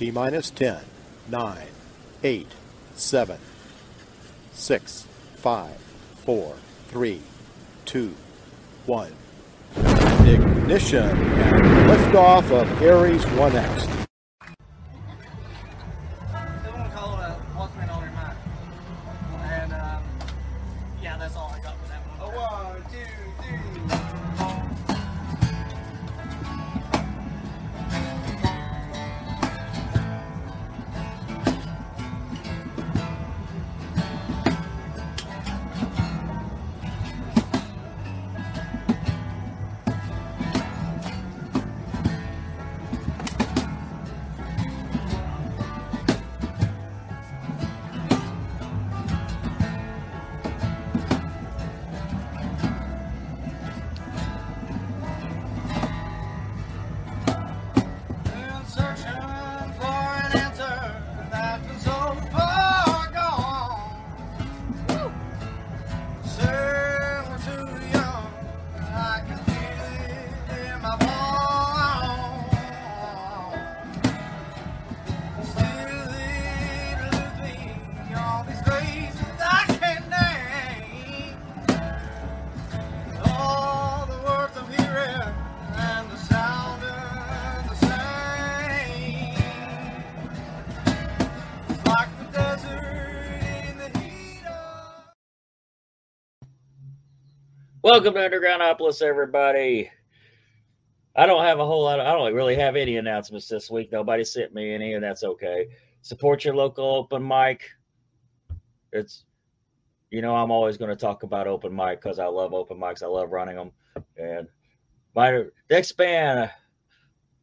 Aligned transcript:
T 0.00 0.10
minus 0.10 0.48
10, 0.48 0.78
9, 1.28 1.58
8, 2.24 2.46
7, 2.94 3.38
6, 4.54 5.06
5, 5.36 5.76
4, 6.24 6.56
3, 6.88 7.20
2, 7.84 8.14
1. 8.86 9.12
Ignition 10.26 11.02
and 11.02 11.90
liftoff 11.90 12.50
of 12.50 12.82
Ares 12.82 13.26
1X. 13.26 14.09
Welcome 97.90 98.14
to 98.14 98.20
Undergroundopolis, 98.20 99.02
everybody. 99.02 99.90
I 101.16 101.26
don't 101.26 101.42
have 101.42 101.58
a 101.58 101.66
whole 101.66 101.82
lot. 101.82 101.98
Of, 101.98 102.06
I 102.06 102.12
don't 102.12 102.32
really 102.32 102.54
have 102.54 102.76
any 102.76 102.98
announcements 102.98 103.48
this 103.48 103.68
week. 103.68 103.90
Nobody 103.90 104.22
sent 104.22 104.54
me 104.54 104.72
any, 104.72 104.92
and 104.94 105.02
that's 105.02 105.24
okay. 105.24 105.66
Support 106.02 106.44
your 106.44 106.54
local 106.54 106.84
open 106.84 107.26
mic. 107.26 107.68
It's, 108.92 109.24
you 110.08 110.22
know, 110.22 110.36
I'm 110.36 110.52
always 110.52 110.76
going 110.76 110.90
to 110.90 110.94
talk 110.96 111.24
about 111.24 111.48
open 111.48 111.74
mic 111.74 112.00
because 112.00 112.20
I 112.20 112.26
love 112.26 112.54
open 112.54 112.78
mics. 112.78 113.02
I 113.02 113.06
love 113.06 113.32
running 113.32 113.56
them. 113.56 113.72
And 114.16 114.46
my 115.16 115.46
next 115.68 115.90
band 115.96 116.48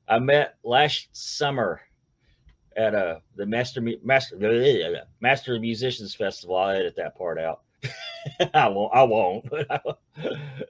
I 0.08 0.20
met 0.20 0.56
last 0.64 1.10
summer 1.12 1.82
at 2.78 2.96
uh, 2.96 3.20
the 3.36 3.46
Master 3.46 3.82
Master 4.02 4.38
Master 5.20 5.60
Musicians 5.60 6.16
Festival. 6.16 6.56
I'll 6.56 6.70
edit 6.70 6.96
that 6.96 7.18
part 7.18 7.38
out. 7.38 7.64
I 8.54 8.68
won't. 8.70 8.94
I 8.94 9.04
won't. 9.04 9.46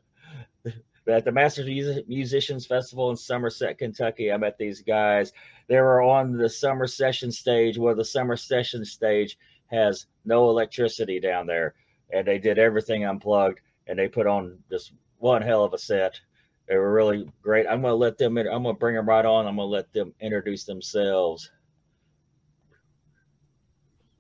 But 1.08 1.16
at 1.16 1.24
the 1.24 1.32
Masters 1.32 2.04
Musicians 2.10 2.66
Festival 2.66 3.10
in 3.12 3.16
Somerset, 3.16 3.78
Kentucky, 3.78 4.30
I 4.30 4.36
met 4.36 4.58
these 4.58 4.82
guys. 4.82 5.32
They 5.70 5.80
were 5.80 6.02
on 6.02 6.36
the 6.36 6.50
summer 6.50 6.86
session 6.86 7.32
stage, 7.32 7.78
where 7.78 7.96
the 7.96 8.04
summer 8.04 8.36
session 8.36 8.84
stage 8.84 9.38
has 9.68 10.08
no 10.26 10.50
electricity 10.50 11.22
down 11.22 11.48
there, 11.48 11.76
and 12.12 12.28
they 12.28 12.38
did 12.38 12.60
everything 12.60 13.06
unplugged, 13.06 13.62
and 13.88 13.98
they 13.98 14.10
put 14.10 14.28
on 14.28 14.60
this 14.70 14.92
one 15.18 15.42
hell 15.42 15.64
of 15.64 15.74
a 15.74 15.78
set. 15.78 16.20
They 16.68 16.76
were 16.76 16.92
really 16.92 17.32
great. 17.42 17.68
I'm 17.68 17.82
gonna 17.82 17.96
let 17.96 18.18
them. 18.18 18.38
In, 18.38 18.46
I'm 18.46 18.64
gonna 18.64 18.74
bring 18.74 18.96
them 18.96 19.08
right 19.08 19.26
on. 19.26 19.48
I'm 19.48 19.56
gonna 19.56 19.70
let 19.70 19.94
them 19.94 20.14
introduce 20.20 20.66
themselves. 20.66 21.50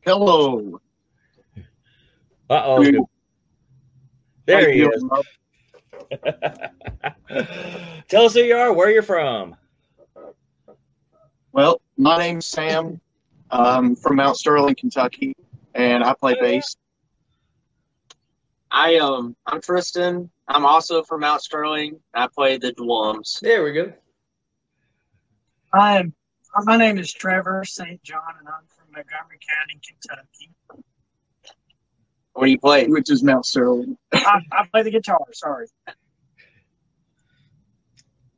Hello. 0.05 0.79
Uh 2.49 2.61
oh. 2.63 3.09
How 4.47 4.59
There 4.59 4.71
he 4.71 4.79
you 4.79 4.91
is. 4.91 5.03
Tell 8.07 8.25
us 8.25 8.33
who 8.33 8.39
you 8.41 8.55
are, 8.55 8.71
where 8.71 8.89
you're 8.89 9.03
from. 9.03 9.57
Well, 11.51 11.81
my 11.97 12.17
name's 12.17 12.45
Sam. 12.45 13.01
I'm 13.51 13.95
from 13.95 14.15
Mount 14.17 14.37
Sterling, 14.37 14.75
Kentucky, 14.75 15.35
and 15.73 16.03
I 16.03 16.13
play 16.13 16.35
bass. 16.39 16.77
I 18.71 18.97
um 18.97 19.35
I'm 19.45 19.59
Tristan. 19.61 20.29
I'm 20.47 20.65
also 20.65 21.03
from 21.03 21.21
Mount 21.21 21.41
Sterling. 21.41 21.99
I 22.13 22.27
play 22.27 22.57
the 22.57 22.71
drums. 22.71 23.39
There 23.41 23.63
we 23.63 23.73
go. 23.73 23.91
I'm 25.73 26.13
my 26.63 26.77
name 26.77 26.97
is 26.97 27.11
Trevor 27.13 27.63
St. 27.65 28.01
John, 28.03 28.21
and 28.39 28.47
I'm 28.47 28.65
from 28.67 28.87
Montgomery 28.93 29.39
County, 29.47 29.79
Kentucky. 29.85 30.55
What 32.47 32.51
do 32.51 32.53
you 32.53 32.59
play? 32.59 32.87
Which 32.87 33.11
is 33.11 33.23
Mount 33.23 33.45
Sterling. 33.45 33.97
I, 34.13 34.39
I 34.53 34.65
play 34.71 34.83
the 34.83 34.91
guitar. 34.91 35.19
Sorry. 35.33 35.65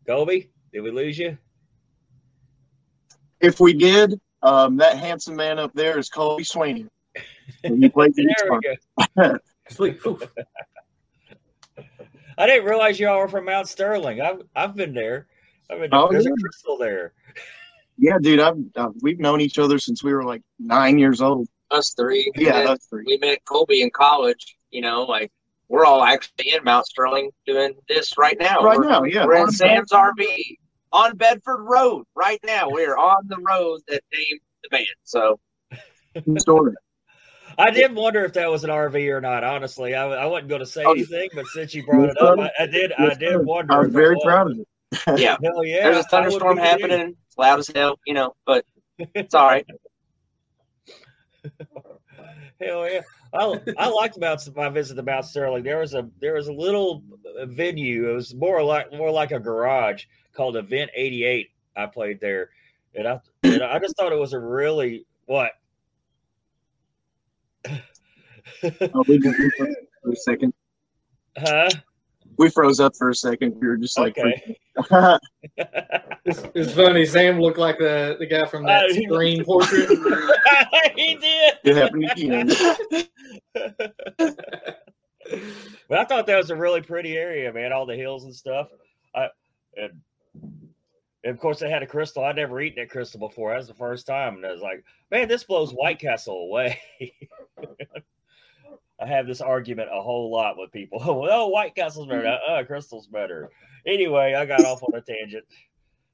Colby, 0.07 0.49
did 0.73 0.81
we 0.81 0.89
lose 0.89 1.15
you? 1.19 1.37
If 3.39 3.59
we 3.59 3.73
did, 3.73 4.19
um, 4.41 4.77
that 4.77 4.97
handsome 4.97 5.35
man 5.35 5.59
up 5.59 5.73
there 5.75 5.99
is 5.99 6.09
Colby 6.09 6.43
Sweeney. 6.43 6.87
And 7.63 7.83
he 7.83 7.87
plays 7.89 8.15
the 8.15 8.25
guitar. 9.15 9.39
we. 9.77 9.95
Sweet. 9.99 10.01
I 12.39 12.47
didn't 12.47 12.65
realize 12.65 12.99
y'all 12.99 13.19
were 13.19 13.27
from 13.27 13.45
Mount 13.45 13.67
Sterling. 13.67 14.21
I've 14.21 14.41
I've 14.55 14.75
been 14.75 14.95
there. 14.95 15.27
I've 15.69 15.81
been 15.81 15.89
Oh, 15.93 16.07
there's 16.11 16.25
yeah. 16.25 16.31
a 16.31 16.33
Krystal 16.33 16.79
there. 16.79 17.13
Yeah, 17.99 18.17
dude, 18.19 18.39
I've, 18.39 18.57
uh, 18.75 18.89
we've 19.03 19.19
known 19.19 19.39
each 19.39 19.59
other 19.59 19.77
since 19.77 20.03
we 20.03 20.13
were 20.13 20.23
like 20.23 20.41
nine 20.57 20.97
years 20.97 21.21
old. 21.21 21.47
Us 21.71 21.93
three. 21.97 22.31
We 22.35 22.45
Yeah, 22.47 22.63
met- 22.63 22.79
three. 22.89 23.03
we 23.05 23.17
met 23.17 23.43
Colby 23.45 23.81
in 23.81 23.89
college. 23.91 24.55
You 24.71 24.81
know, 24.81 25.03
like 25.03 25.31
we're 25.67 25.85
all 25.85 26.03
actually 26.03 26.53
in 26.53 26.63
Mount 26.63 26.85
Sterling 26.87 27.31
doing 27.45 27.73
this 27.87 28.17
right 28.17 28.37
now. 28.39 28.61
Right 28.61 28.77
We're- 28.79 28.89
now, 28.89 29.03
yeah. 29.03 29.25
We're 29.25 29.35
in 29.35 29.41
On 29.43 29.51
Sam's 29.51 29.91
RV 29.91 30.57
on 30.91 31.15
Bedford 31.17 31.63
Road 31.63 32.05
right 32.15 32.39
now. 32.45 32.69
We're 32.69 32.97
on 32.97 33.27
the 33.27 33.37
road 33.37 33.81
that 33.87 34.01
named 34.13 34.39
the 34.63 34.69
band. 34.69 34.87
So 35.03 35.39
Story. 36.37 36.73
I 37.57 37.71
did 37.71 37.93
wonder 37.93 38.23
if 38.25 38.33
that 38.33 38.49
was 38.49 38.63
an 38.63 38.69
RV 38.69 39.09
or 39.09 39.21
not. 39.21 39.43
Honestly, 39.43 39.93
I, 39.93 40.07
I 40.07 40.25
wasn't 40.25 40.49
going 40.49 40.59
to 40.61 40.65
say 40.65 40.83
Oh, 40.85 40.91
anything, 40.93 41.29
but 41.35 41.45
since 41.47 41.75
you 41.75 41.85
brought 41.85 42.09
it 42.09 42.21
up, 42.21 42.39
I, 42.39 42.51
I 42.59 42.65
did. 42.67 42.93
I 42.93 43.13
did 43.15 43.37
wonder. 43.45 43.73
I 43.73 43.77
was 43.79 43.87
if 43.89 43.93
it 43.93 43.97
very 43.97 44.15
was. 44.15 44.23
proud 44.23 44.51
of 44.51 44.59
it. 44.59 45.19
yeah, 45.19 45.37
Hell 45.43 45.63
yeah! 45.63 45.83
there's 45.83 45.97
a 46.05 46.07
thunderstorm 46.09 46.57
happening. 46.57 47.15
It's 47.27 47.37
loud 47.37 47.59
as 47.59 47.67
hell. 47.67 47.99
You 48.07 48.13
know, 48.15 48.35
but 48.45 48.65
it's 48.97 49.35
all 49.35 49.45
right. 49.45 49.65
Hell 52.61 52.89
yeah! 52.89 53.01
I 53.33 53.59
I 53.77 53.87
liked 53.89 54.19
Mount 54.19 54.55
my 54.55 54.69
visit 54.69 54.95
to 54.95 55.03
Mount 55.03 55.25
Sterling. 55.25 55.63
There 55.63 55.79
was 55.79 55.93
a 55.93 56.09
there 56.19 56.33
was 56.33 56.47
a 56.47 56.53
little 56.53 57.03
venue. 57.43 58.09
It 58.09 58.13
was 58.13 58.35
more 58.35 58.61
like 58.63 58.91
more 58.91 59.11
like 59.11 59.31
a 59.31 59.39
garage 59.39 60.05
called 60.33 60.57
Event 60.57 60.91
eighty 60.93 61.23
eight. 61.23 61.51
I 61.75 61.85
played 61.85 62.19
there, 62.19 62.49
and 62.95 63.07
I 63.07 63.19
and 63.43 63.63
I 63.63 63.79
just 63.79 63.95
thought 63.97 64.11
it 64.11 64.19
was 64.19 64.33
a 64.33 64.39
really 64.39 65.05
what. 65.25 65.51
Oh, 68.61 69.03
we, 69.07 69.19
we 69.19 69.31
froze 69.31 69.75
for 70.03 70.11
a 70.11 70.15
second. 70.15 70.53
huh? 71.37 71.69
We 72.39 72.49
froze 72.49 72.79
up 72.79 72.95
for 72.95 73.09
a 73.09 73.15
second. 73.15 73.59
We 73.59 73.67
were 73.67 73.75
just 73.77 73.99
like, 73.99 74.17
Okay. 74.17 74.55
It's, 76.25 76.41
it's 76.55 76.71
funny. 76.73 77.05
Sam 77.05 77.39
looked 77.39 77.57
like 77.57 77.77
the, 77.77 78.15
the 78.17 78.25
guy 78.25 78.45
from 78.45 78.63
that 78.65 78.85
Uh, 78.85 78.93
he- 78.93 79.03
screen 79.05 79.43
portrait. 79.45 79.89
he 80.95 81.15
did. 81.15 81.53
it 81.65 81.75
happened 81.75 82.09
again. 82.11 82.47
but 85.89 85.97
I 85.99 86.05
thought 86.05 86.25
that 86.27 86.37
was 86.37 86.49
a 86.49 86.55
really 86.55 86.81
pretty 86.81 87.17
area, 87.17 87.51
man. 87.51 87.73
All 87.73 87.85
the 87.85 87.95
hills 87.95 88.23
and 88.23 88.33
stuff. 88.33 88.69
I 89.13 89.27
and, 89.75 89.99
and 91.23 91.33
of 91.33 91.39
course 91.39 91.59
they 91.59 91.69
had 91.69 91.83
a 91.83 91.87
Krystal. 91.87 92.23
I'd 92.23 92.37
never 92.37 92.61
eaten 92.61 92.81
at 92.81 92.89
Krystal 92.89 93.19
before. 93.19 93.51
That 93.51 93.57
was 93.57 93.67
the 93.67 93.73
first 93.73 94.07
time, 94.07 94.35
and 94.37 94.45
I 94.45 94.51
was 94.53 94.61
like, 94.61 94.83
man, 95.11 95.27
this 95.27 95.43
blows 95.43 95.71
White 95.73 95.99
Castle 95.99 96.35
away. 96.49 96.79
I 99.01 99.07
have 99.07 99.27
this 99.27 99.41
argument 99.41 99.89
a 99.93 100.01
whole 100.01 100.31
lot 100.31 100.57
with 100.57 100.71
people. 100.71 101.01
oh, 101.05 101.47
White 101.47 101.75
Castle's 101.75 102.07
better. 102.07 102.27
Uh, 102.27 102.63
Krystal's 102.63 103.07
better. 103.07 103.49
Anyway, 103.85 104.33
I 104.33 104.45
got 104.45 104.65
off 104.65 104.83
on 104.83 104.93
a 104.93 105.01
tangent. 105.01 105.45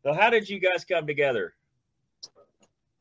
So, 0.03 0.13
how 0.13 0.29
did 0.29 0.47
you 0.47 0.59
guys 0.59 0.85
come 0.85 1.07
together? 1.07 1.55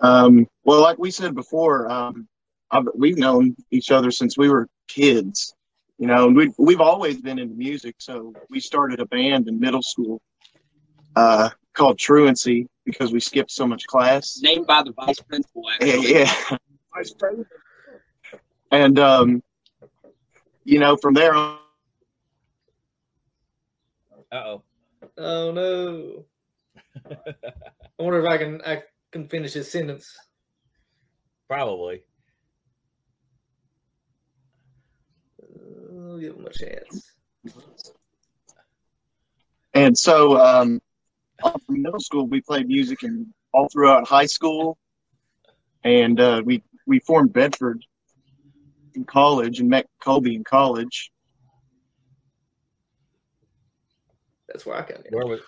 Um, 0.00 0.46
well, 0.64 0.80
like 0.80 0.98
we 0.98 1.10
said 1.10 1.34
before, 1.34 1.90
um, 1.90 2.26
I've, 2.70 2.84
we've 2.94 3.18
known 3.18 3.54
each 3.70 3.90
other 3.90 4.10
since 4.10 4.38
we 4.38 4.48
were 4.48 4.68
kids. 4.88 5.54
You 5.98 6.08
know, 6.08 6.26
and 6.26 6.36
we 6.36 6.52
we've 6.58 6.80
always 6.80 7.20
been 7.20 7.38
into 7.38 7.54
music. 7.54 7.96
So 7.98 8.34
we 8.50 8.58
started 8.58 9.00
a 9.00 9.06
band 9.06 9.48
in 9.48 9.60
middle 9.60 9.82
school 9.82 10.20
uh, 11.14 11.50
called 11.72 11.98
Truancy 11.98 12.68
because 12.84 13.12
we 13.12 13.20
skipped 13.20 13.52
so 13.52 13.66
much 13.66 13.86
class. 13.86 14.40
Named 14.42 14.66
by 14.66 14.82
the 14.82 14.92
vice 14.92 15.20
principal. 15.20 15.62
Yeah, 15.80 16.32
Vice 16.94 17.12
principal. 17.12 17.46
And 18.72 18.98
um, 18.98 19.42
you 20.64 20.78
know, 20.78 20.96
from 20.96 21.14
there 21.14 21.34
on, 21.34 21.58
Uh 24.32 24.36
oh. 24.36 24.62
Oh 25.16 25.52
no. 25.52 26.24
I 27.06 28.02
wonder 28.02 28.20
if 28.20 28.26
I 28.28 28.38
can 28.38 28.62
I 28.66 28.82
can 29.12 29.28
finish 29.28 29.52
his 29.52 29.70
sentence. 29.70 30.16
Probably. 31.48 32.02
Uh, 35.42 36.16
give 36.16 36.34
him 36.36 36.46
a 36.46 36.52
chance. 36.52 37.12
and 39.74 39.96
so 39.96 40.38
um, 40.38 40.80
all 41.42 41.58
through 41.66 41.76
middle 41.76 42.00
school 42.00 42.26
we 42.26 42.40
played 42.40 42.66
music 42.66 43.02
and 43.02 43.26
all 43.52 43.68
throughout 43.68 44.08
high 44.08 44.26
school, 44.26 44.78
and 45.84 46.18
uh, 46.18 46.42
we 46.44 46.62
we 46.86 46.98
formed 47.00 47.32
Bedford 47.32 47.84
in 48.94 49.04
college 49.04 49.60
and 49.60 49.68
met 49.68 49.86
Colby 50.00 50.34
in 50.34 50.44
college. 50.44 51.10
That's 54.48 54.64
where 54.66 54.76
I 54.76 54.82
come 54.82 55.02
in. 55.04 55.12
Where 55.16 55.26
was 55.26 55.40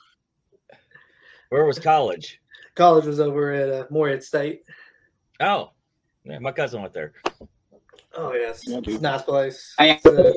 Where 1.51 1.65
was 1.65 1.79
college? 1.79 2.41
College 2.75 3.05
was 3.07 3.21
over 3.21 3.53
at 3.53 3.69
uh, 3.71 3.87
Morehead 3.91 4.23
State. 4.23 4.63
Oh, 5.41 5.71
yeah, 6.25 6.39
my 6.41 6.53
cousin 6.53 6.83
went 6.83 6.93
there. 6.93 7.13
Oh 8.15 8.33
yes, 8.33 8.65
Yeah, 8.67 8.79
it's 8.79 8.97
a 8.97 9.01
nice 9.01 9.23
place. 9.23 9.75
I- 9.79 9.89
It's, 9.91 10.07
uh, 10.07 10.33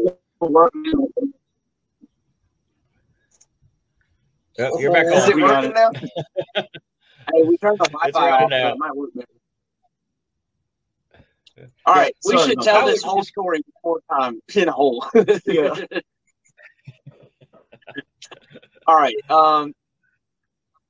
Oh, 4.61 4.77
you're 4.79 4.91
back 4.91 5.06
Is 5.07 5.23
on. 5.23 5.29
it 5.29 5.35
We 5.35 5.44
working 5.44 5.73
now? 5.73 5.89
hey, 6.56 7.44
we 7.45 7.57
turned 7.57 7.79
the 7.79 7.88
Wi-Fi 7.88 8.29
off. 8.31 8.51
It 8.51 8.77
might 8.77 8.95
work 8.95 9.11
better. 9.15 9.27
All 11.85 11.95
right, 11.95 12.15
we 12.25 12.38
sorry 12.38 12.50
should 12.50 12.61
tell 12.61 12.85
this 12.85 13.03
whole 13.03 13.23
story 13.23 13.61
four 13.81 14.01
times 14.09 14.41
in 14.56 14.67
a 14.67 14.71
hole. 14.71 15.06
Yeah. 15.45 15.75
All 18.85 18.95
right. 18.95 19.15
Um, 19.29 19.73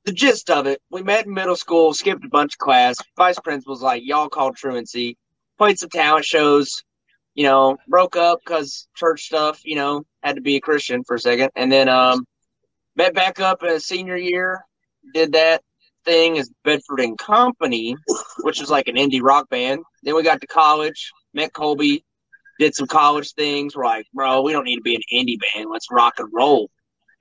the 0.05 0.11
gist 0.13 0.49
of 0.49 0.67
it: 0.67 0.81
we 0.89 1.03
met 1.03 1.25
in 1.25 1.33
middle 1.33 1.55
school, 1.55 1.93
skipped 1.93 2.25
a 2.25 2.29
bunch 2.29 2.55
of 2.55 2.57
class. 2.57 2.97
Vice 3.17 3.39
principal's 3.39 3.81
like, 3.81 4.03
"Y'all 4.05 4.29
called 4.29 4.55
truancy." 4.55 5.17
Played 5.57 5.79
some 5.79 5.89
talent 5.89 6.25
shows. 6.25 6.83
You 7.35 7.43
know, 7.43 7.77
broke 7.87 8.15
up 8.15 8.39
because 8.43 8.87
church 8.95 9.23
stuff. 9.23 9.61
You 9.63 9.75
know, 9.75 10.05
had 10.23 10.35
to 10.35 10.41
be 10.41 10.55
a 10.55 10.61
Christian 10.61 11.03
for 11.03 11.15
a 11.15 11.19
second, 11.19 11.51
and 11.55 11.71
then 11.71 11.89
um, 11.89 12.25
met 12.95 13.13
back 13.13 13.39
up 13.39 13.63
in 13.63 13.69
a 13.69 13.79
senior 13.79 14.17
year. 14.17 14.65
Did 15.13 15.33
that 15.33 15.61
thing 16.09 16.39
as 16.39 16.51
Bedford 16.63 17.01
and 17.01 17.17
Company, 17.17 17.95
which 18.41 18.61
is 18.61 18.69
like 18.69 18.87
an 18.87 18.95
indie 18.95 19.21
rock 19.21 19.49
band. 19.49 19.81
Then 20.03 20.15
we 20.15 20.23
got 20.23 20.41
to 20.41 20.47
college, 20.47 21.11
met 21.33 21.53
Colby, 21.53 22.03
did 22.59 22.73
some 22.73 22.87
college 22.87 23.33
things. 23.33 23.75
We're 23.75 23.85
like, 23.85 24.07
bro, 24.13 24.41
we 24.41 24.51
don't 24.51 24.65
need 24.65 24.77
to 24.77 24.81
be 24.81 24.95
an 24.95 25.01
indie 25.13 25.37
band. 25.39 25.69
Let's 25.71 25.87
rock 25.91 26.15
and 26.17 26.29
roll. 26.33 26.69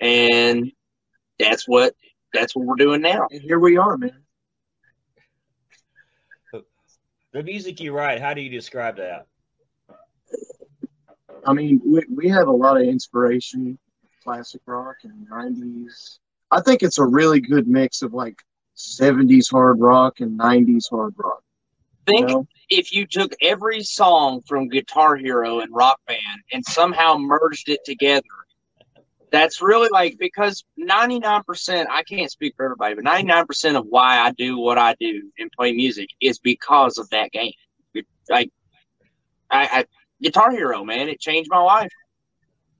And 0.00 0.73
that's 1.38 1.69
what 1.69 1.94
that's 2.32 2.56
what 2.56 2.67
we're 2.67 2.76
doing 2.76 3.02
now. 3.02 3.26
And 3.31 3.43
here 3.43 3.58
we 3.58 3.76
are, 3.76 3.96
man. 3.96 4.23
The 7.32 7.43
music 7.43 7.81
you 7.81 7.93
write, 7.93 8.20
how 8.20 8.32
do 8.32 8.40
you 8.40 8.49
describe 8.49 8.96
that? 8.96 9.26
I 11.46 11.52
mean, 11.52 11.81
we, 11.85 12.02
we 12.11 12.29
have 12.31 12.49
a 12.49 12.52
lot 12.52 12.81
of 12.81 12.85
inspiration, 12.85 13.79
classic 14.25 14.62
rock 14.67 14.96
and 15.05 15.29
90s. 15.29 16.19
I 16.50 16.62
think 16.62 16.82
it's 16.82 16.99
a 16.99 17.05
really 17.05 17.40
good 17.40 17.69
mix 17.69 18.00
of 18.02 18.14
like 18.14 18.43
70s 18.79 19.51
hard 19.51 19.81
rock 19.81 20.21
and 20.21 20.39
90s 20.39 20.89
hard 20.89 21.15
rock. 21.17 21.43
You 22.07 22.15
Think 22.15 22.29
know? 22.31 22.47
if 22.71 22.93
you 22.93 23.07
took 23.07 23.33
every 23.43 23.83
song 23.83 24.43
from 24.47 24.69
Guitar 24.69 25.17
Hero 25.17 25.61
and 25.61 25.75
Rock 25.75 26.01
Band 26.07 26.43
and 26.53 26.65
somehow 26.65 27.19
merged 27.19 27.69
it 27.69 27.81
together, 27.85 28.23
that's 29.31 29.61
really 29.61 29.89
like 29.91 30.17
because 30.19 30.65
99%, 30.79 31.87
I 31.91 32.03
can't 32.05 32.31
speak 32.31 32.55
for 32.57 32.65
everybody, 32.65 32.95
but 32.95 33.05
99% 33.05 33.77
of 33.77 33.85
why 33.87 34.19
I 34.19 34.33
do 34.33 34.59
what 34.59 34.79
I 34.79 34.95
do 34.99 35.31
and 35.39 35.51
play 35.53 35.73
music 35.73 36.09
is 36.23 36.39
because 36.39 36.97
of 36.97 37.11
that 37.11 37.31
game. 37.33 37.53
Like, 38.31 38.51
I, 39.51 39.67
I 39.67 39.85
Guitar 40.23 40.51
Hero, 40.51 40.85
man, 40.85 41.09
it 41.09 41.21
changed 41.21 41.51
my 41.51 41.61
life. 41.61 41.93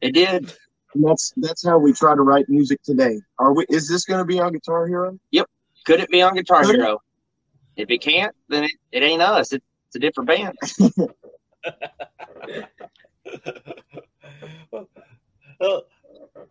It 0.01 0.12
did. 0.12 0.55
And 0.94 1.05
that's 1.05 1.33
that's 1.37 1.67
how 1.67 1.79
we 1.79 1.93
try 1.93 2.15
to 2.15 2.23
write 2.23 2.49
music 2.49 2.83
today. 2.83 3.21
Are 3.39 3.53
we? 3.53 3.67
Is 3.69 3.89
this 3.89 4.05
going 4.05 4.21
to 4.21 4.25
be 4.25 4.41
on 4.41 4.53
Guitar 4.53 4.87
Hero? 4.87 5.19
Could 5.88 6.00
it 6.00 6.11
be 6.11 6.20
on 6.20 6.35
Guitar 6.35 6.64
Could 6.64 6.75
it? 6.75 6.81
Hero? 6.81 7.00
If 7.79 7.88
it 7.90 8.02
can't, 8.02 8.37
then 8.50 8.64
it, 8.64 8.73
it 8.93 9.02
ain't 9.02 9.23
us. 9.23 9.55
It, 9.55 9.62
it's 9.87 9.96
a 9.96 9.99
different 9.99 10.29
band. 10.29 10.55
well, 15.58 15.85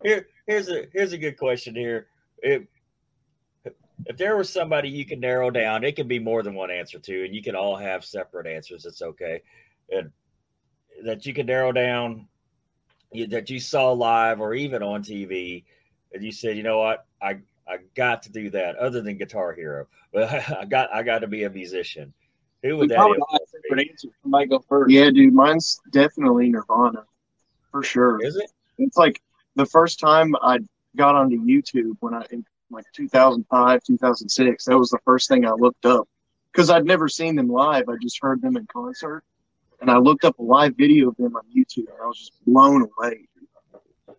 here, 0.02 0.26
here's 0.48 0.68
a 0.68 0.88
here's 0.92 1.12
a 1.12 1.18
good 1.18 1.38
question 1.38 1.76
here. 1.76 2.08
If 2.38 2.64
if 4.06 4.16
there 4.16 4.36
was 4.36 4.50
somebody 4.50 4.88
you 4.88 5.06
can 5.06 5.20
narrow 5.20 5.52
down, 5.52 5.84
it 5.84 5.94
can 5.94 6.08
be 6.08 6.18
more 6.18 6.42
than 6.42 6.54
one 6.54 6.72
answer 6.72 6.98
to, 6.98 7.24
and 7.24 7.32
you 7.32 7.40
can 7.40 7.54
all 7.54 7.76
have 7.76 8.04
separate 8.04 8.48
answers. 8.48 8.86
It's 8.86 9.02
okay, 9.02 9.42
and 9.88 10.10
that 11.04 11.26
you 11.26 11.32
can 11.32 11.46
narrow 11.46 11.70
down 11.70 12.26
you, 13.12 13.28
that 13.28 13.50
you 13.50 13.60
saw 13.60 13.92
live 13.92 14.40
or 14.40 14.54
even 14.54 14.82
on 14.82 15.04
TV, 15.04 15.62
and 16.12 16.24
you 16.24 16.32
said, 16.32 16.56
you 16.56 16.64
know 16.64 16.80
what, 16.80 17.06
I 17.22 17.38
I 17.68 17.78
got 17.94 18.22
to 18.22 18.32
do 18.32 18.50
that. 18.50 18.76
Other 18.76 19.02
than 19.02 19.16
Guitar 19.18 19.52
Hero, 19.52 19.86
but 20.12 20.30
I 20.50 20.64
got 20.64 20.92
I 20.92 21.02
got 21.02 21.20
to 21.20 21.26
be 21.26 21.44
a 21.44 21.50
musician. 21.50 22.12
Who 22.62 22.70
We 22.70 22.74
would 22.74 22.90
that 22.90 22.96
probably 22.96 23.18
influence 23.18 23.22
all 23.28 23.38
have 23.38 23.78
be? 23.78 23.88
separate. 23.94 24.14
Somebody 24.22 24.46
go 24.46 24.58
first. 24.68 24.90
Yeah, 24.92 25.10
dude. 25.10 25.32
Mine's 25.34 25.80
definitely 25.92 26.50
Nirvana, 26.50 27.04
for 27.70 27.82
sure. 27.82 28.24
Is 28.24 28.36
it? 28.36 28.50
It's 28.78 28.96
like 28.96 29.20
the 29.54 29.66
first 29.66 30.00
time 30.00 30.34
I 30.42 30.58
got 30.96 31.14
onto 31.14 31.36
YouTube 31.44 31.96
when 32.00 32.14
I 32.14 32.24
in 32.30 32.44
like 32.70 32.84
2005, 32.94 33.82
2006. 33.84 34.64
That 34.64 34.78
was 34.78 34.90
the 34.90 34.98
first 35.04 35.28
thing 35.28 35.46
I 35.46 35.52
looked 35.52 35.86
up 35.86 36.08
because 36.52 36.70
I'd 36.70 36.84
never 36.84 37.08
seen 37.08 37.36
them 37.36 37.48
live. 37.48 37.88
I 37.88 37.94
just 38.02 38.18
heard 38.20 38.42
them 38.42 38.56
in 38.56 38.66
concert, 38.66 39.22
and 39.80 39.90
I 39.90 39.98
looked 39.98 40.24
up 40.24 40.38
a 40.38 40.42
live 40.42 40.74
video 40.76 41.08
of 41.10 41.16
them 41.16 41.36
on 41.36 41.42
YouTube, 41.56 41.88
and 41.88 42.02
I 42.02 42.06
was 42.06 42.18
just 42.18 42.32
blown 42.44 42.82
away. 42.98 43.28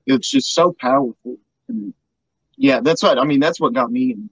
It's 0.05 0.29
just 0.29 0.53
so 0.53 0.73
powerful, 0.79 1.37
and 1.67 1.93
yeah, 2.59 2.81
that's 2.81 3.01
what 3.01 3.17
I 3.17 3.23
mean. 3.23 3.39
That's 3.39 3.59
what 3.59 3.73
got 3.73 3.89
me. 3.91 4.11
In. 4.11 4.29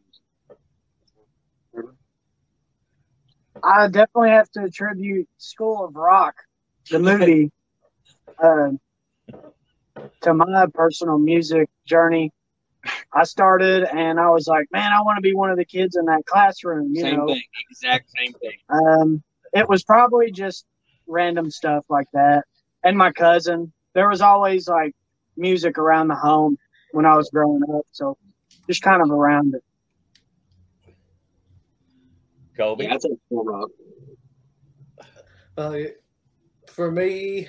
I 3.64 3.88
definitely 3.88 4.32
have 4.32 4.50
to 4.52 4.64
attribute 4.64 5.28
School 5.38 5.86
of 5.86 5.96
Rock, 5.96 6.36
the 6.92 7.00
movie, 7.00 7.52
uh, 8.44 8.70
to 10.22 10.34
my 10.34 10.66
personal 10.74 11.18
music 11.18 11.70
journey. 11.86 12.32
I 13.14 13.24
started 13.24 13.84
and 13.86 14.20
I 14.20 14.30
was 14.30 14.48
like, 14.48 14.68
man, 14.72 14.92
I 14.92 15.02
want 15.02 15.18
to 15.18 15.22
be 15.22 15.34
one 15.34 15.50
of 15.50 15.58
the 15.58 15.66
kids 15.66 15.96
in 15.96 16.06
that 16.06 16.26
classroom. 16.26 16.94
You 16.94 17.02
Same 17.04 17.18
know, 17.18 17.28
thing. 17.28 17.44
Exact 17.72 18.10
same 18.12 18.34
thing. 18.34 18.58
um, 18.70 19.24
it 19.54 19.68
was 19.68 19.84
probably 19.84 20.32
just 20.32 20.66
random 21.08 21.50
stuff 21.50 21.86
like 21.90 22.08
that. 22.14 22.44
And 22.84 22.98
my 22.98 23.12
cousin, 23.12 23.72
there 23.96 24.10
was 24.10 24.22
always 24.22 24.68
like 24.68 24.94
music 25.38 25.78
around 25.78 26.10
the 26.10 26.16
home 26.16 26.58
when 26.92 27.06
I 27.06 27.16
was 27.16 27.30
growing 27.30 27.62
up, 27.74 27.86
so 27.92 28.18
just 28.68 28.82
kind 28.82 29.02
of 29.02 29.12
around 29.12 29.56
it. 29.56 29.64
Colby. 32.58 32.86
Yeah, 32.86 32.92
that's 32.92 33.06
a 33.06 33.10
cool 33.30 33.44
rock. 33.44 33.70
Uh, 35.58 35.78
for 36.68 36.92
me, 36.92 37.48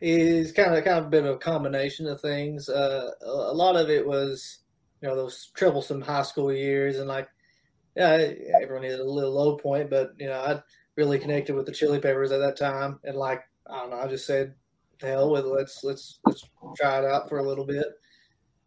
is 0.00 0.52
kind 0.52 0.74
of 0.74 0.84
kind 0.84 0.98
of 0.98 1.10
been 1.10 1.26
a 1.26 1.36
combination 1.36 2.06
of 2.06 2.20
things. 2.20 2.68
Uh, 2.68 3.10
a, 3.22 3.26
a 3.26 3.54
lot 3.54 3.76
of 3.76 3.88
it 3.90 4.06
was, 4.06 4.58
you 5.00 5.08
know, 5.08 5.16
those 5.16 5.50
troublesome 5.54 6.00
high 6.00 6.22
school 6.22 6.52
years, 6.52 6.98
and 6.98 7.08
like, 7.08 7.28
yeah, 7.96 8.30
everyone 8.60 8.84
hit 8.84 9.00
a 9.00 9.04
little 9.04 9.32
low 9.32 9.56
point, 9.56 9.90
but 9.90 10.12
you 10.18 10.26
know, 10.26 10.40
I 10.40 10.60
really 10.96 11.18
connected 11.18 11.54
with 11.54 11.66
the 11.66 11.72
Chili 11.72 11.98
Peppers 12.00 12.32
at 12.32 12.40
that 12.40 12.56
time, 12.56 13.00
and 13.04 13.16
like, 13.16 13.42
I 13.66 13.78
don't 13.78 13.90
know, 13.90 13.98
I 13.98 14.06
just 14.06 14.26
said, 14.26 14.54
hell 15.00 15.30
with 15.30 15.44
it, 15.44 15.48
let's 15.48 15.82
let's 15.84 16.20
let's 16.24 16.44
try 16.76 16.98
it 16.98 17.04
out 17.04 17.28
for 17.28 17.38
a 17.38 17.42
little 17.42 17.64
bit, 17.64 17.86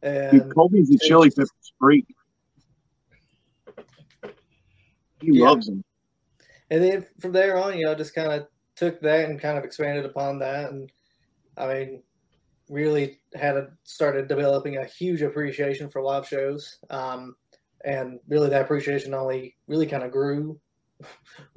Dude, 0.04 0.42
and 0.42 0.54
Colby's 0.54 0.90
a 0.92 0.98
Chili 1.00 1.30
Peppers 1.30 1.74
freak. 1.80 2.06
He 5.22 5.32
Yeah. 5.32 5.46
loves 5.46 5.68
them. 5.68 5.84
and 6.70 6.84
then 6.84 7.06
from 7.20 7.32
there 7.32 7.58
on, 7.58 7.78
you 7.78 7.86
know, 7.86 7.96
just 7.96 8.14
kind 8.14 8.32
of 8.32 8.48
took 8.76 9.00
that 9.02 9.30
and 9.30 9.40
kind 9.40 9.58
of 9.58 9.64
expanded 9.64 10.06
upon 10.06 10.40
that, 10.40 10.72
and 10.72 10.92
I 11.58 11.68
mean, 11.74 12.04
really 12.70 13.20
had 13.34 13.56
a 13.58 13.70
started 13.84 14.28
developing 14.28 14.78
a 14.78 14.86
huge 14.86 15.22
appreciation 15.22 15.90
for 15.90 16.02
live 16.02 16.28
shows. 16.28 16.78
Um, 16.90 17.36
and 17.86 18.20
really 18.28 18.50
that 18.50 18.64
appreciation 18.64 19.14
only 19.14 19.56
really 19.68 19.86
kind 19.86 20.04
of 20.04 20.12
grew 20.12 20.60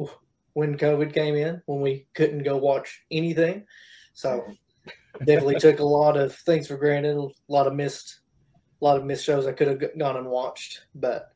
when 0.53 0.77
COVID 0.79 1.13
came 1.13 1.35
in, 1.35 1.61
when 1.67 1.81
we 1.81 2.07
couldn't 2.15 2.45
go 2.45 2.57
watch 2.57 3.03
anything. 3.11 3.67
So 4.13 4.45
definitely 5.21 5.59
took 5.59 5.79
a 5.79 5.85
lot 5.85 6.17
of 6.17 6.35
things 6.35 6.67
for 6.69 6.77
granted, 6.77 7.17
a 7.17 7.29
lot 7.49 7.67
of 7.67 7.75
missed, 7.75 8.21
a 8.81 8.85
lot 8.85 8.97
of 8.97 9.05
missed 9.05 9.25
shows 9.25 9.47
I 9.47 9.53
could 9.53 9.69
have 9.69 9.99
gone 9.99 10.17
and 10.17 10.27
watched. 10.27 10.87
But 10.95 11.33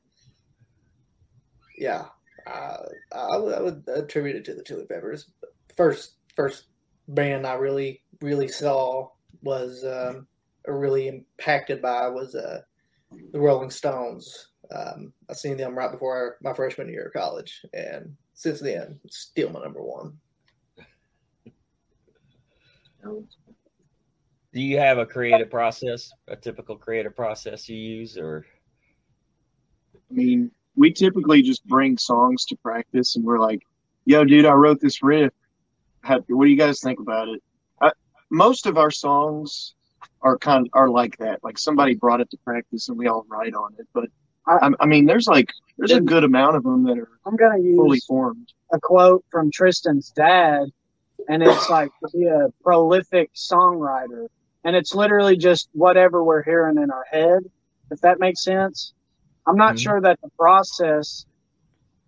yeah, 1.78 2.06
I, 2.46 3.36
would, 3.36 3.54
I 3.54 3.60
would 3.60 3.84
attribute 3.88 4.36
it 4.36 4.44
to 4.46 4.54
the 4.54 4.62
Chili 4.62 4.86
Peppers. 4.86 5.30
First, 5.76 6.16
first 6.34 6.66
band 7.08 7.46
I 7.46 7.54
really, 7.54 8.02
really 8.20 8.48
saw 8.48 9.08
was 9.42 9.84
um, 9.84 10.26
really 10.66 11.08
impacted 11.08 11.82
by 11.82 12.08
was 12.08 12.34
uh, 12.34 12.60
the 13.32 13.40
Rolling 13.40 13.70
Stones. 13.70 14.48
Um, 14.74 15.12
I 15.28 15.34
seen 15.34 15.56
them 15.56 15.76
right 15.76 15.92
before 15.92 16.38
my 16.42 16.54
freshman 16.54 16.88
year 16.88 17.06
of 17.06 17.12
college, 17.12 17.64
and 17.74 18.16
since 18.32 18.60
then, 18.60 18.98
still 19.10 19.50
my 19.50 19.60
number 19.60 19.82
one. 19.82 20.18
Do 23.04 24.60
you 24.60 24.78
have 24.78 24.98
a 24.98 25.06
creative 25.06 25.50
process, 25.50 26.10
a 26.28 26.36
typical 26.36 26.76
creative 26.76 27.16
process 27.16 27.68
you 27.68 27.76
use, 27.76 28.16
or? 28.16 28.46
I 29.94 30.14
mean, 30.14 30.50
we 30.76 30.92
typically 30.92 31.42
just 31.42 31.66
bring 31.66 31.98
songs 31.98 32.44
to 32.46 32.56
practice, 32.56 33.16
and 33.16 33.24
we're 33.24 33.40
like, 33.40 33.62
"Yo, 34.04 34.24
dude, 34.24 34.46
I 34.46 34.52
wrote 34.52 34.80
this 34.80 35.02
riff. 35.02 35.32
What 36.06 36.26
do 36.26 36.46
you 36.46 36.56
guys 36.56 36.80
think 36.80 37.00
about 37.00 37.28
it?" 37.28 37.42
I, 37.80 37.90
most 38.30 38.66
of 38.66 38.78
our 38.78 38.90
songs 38.90 39.74
are 40.22 40.38
kind 40.38 40.66
of, 40.66 40.70
are 40.72 40.88
like 40.88 41.16
that. 41.18 41.42
Like 41.42 41.58
somebody 41.58 41.94
brought 41.94 42.20
it 42.20 42.30
to 42.30 42.36
practice, 42.38 42.88
and 42.88 42.98
we 42.98 43.08
all 43.08 43.26
write 43.28 43.54
on 43.54 43.74
it. 43.78 43.88
But 43.92 44.08
I, 44.46 44.70
I 44.78 44.86
mean, 44.86 45.06
there's 45.06 45.26
like 45.26 45.50
there's 45.78 45.92
a 45.92 46.00
good 46.00 46.24
amount 46.24 46.56
of 46.56 46.62
them 46.62 46.84
that 46.84 46.98
are 46.98 47.08
I'm 47.26 47.36
gonna 47.36 47.58
fully 47.74 47.96
use 47.96 48.04
formed. 48.04 48.52
a 48.72 48.80
quote 48.80 49.24
from 49.30 49.50
Tristan's 49.50 50.10
dad, 50.10 50.68
and 51.28 51.42
it's 51.42 51.68
like 51.70 51.90
to 52.02 52.08
be 52.16 52.26
a 52.26 52.48
prolific 52.62 53.30
songwriter, 53.34 54.26
and 54.64 54.76
it's 54.76 54.94
literally 54.94 55.36
just 55.36 55.68
whatever 55.72 56.22
we're 56.24 56.42
hearing 56.42 56.78
in 56.78 56.90
our 56.90 57.04
head, 57.10 57.42
if 57.90 58.00
that 58.00 58.18
makes 58.20 58.42
sense. 58.44 58.92
I'm 59.46 59.56
not 59.56 59.74
Mhm. 59.74 59.80
sure 59.82 60.00
that 60.00 60.18
the 60.22 60.30
process 60.38 61.26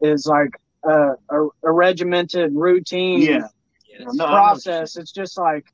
is 0.01 0.27
like 0.27 0.51
a, 0.85 1.13
a, 1.31 1.47
a 1.65 1.71
regimented 1.73 2.53
routine 2.55 3.21
Yeah, 3.21 3.49
Yes. 3.89 4.01
No, 4.01 4.05
I 4.05 4.05
know 4.05 4.11
what 4.11 4.19
you're 4.19 4.29
process. 4.29 4.97
It's 4.97 5.13
just 5.13 5.39
like, 5.39 5.65